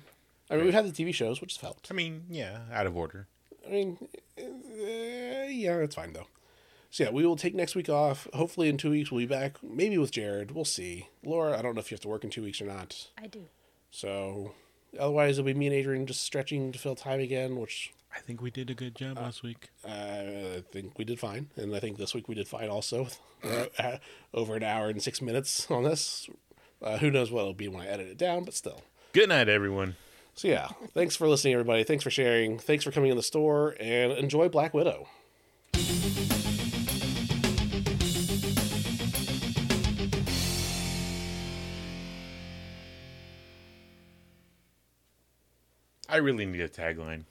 [0.49, 1.87] I mean, we've had the TV shows, which has helped.
[1.91, 3.27] I mean, yeah, out of order.
[3.65, 3.97] I mean,
[4.37, 4.43] uh,
[5.47, 6.27] yeah, it's fine though.
[6.91, 8.27] So yeah, we will take next week off.
[8.33, 9.57] Hopefully, in two weeks we'll be back.
[9.63, 10.51] Maybe with Jared.
[10.51, 11.09] We'll see.
[11.23, 13.07] Laura, I don't know if you have to work in two weeks or not.
[13.17, 13.45] I do.
[13.89, 14.53] So
[14.99, 18.41] otherwise, it'll be me and Adrian just stretching to fill time again, which I think
[18.41, 19.69] we did a good job last week.
[19.85, 23.07] uh, I think we did fine, and I think this week we did fine also.
[24.33, 26.29] Over an hour and six minutes on this.
[26.81, 28.81] Uh, who knows what it'll be when I edit it down, but still.
[29.13, 29.95] Good night, everyone.
[30.35, 31.83] So yeah, thanks for listening, everybody.
[31.83, 32.57] Thanks for sharing.
[32.59, 35.07] Thanks for coming in the store, and enjoy Black Widow.
[46.09, 47.23] I really need a tagline.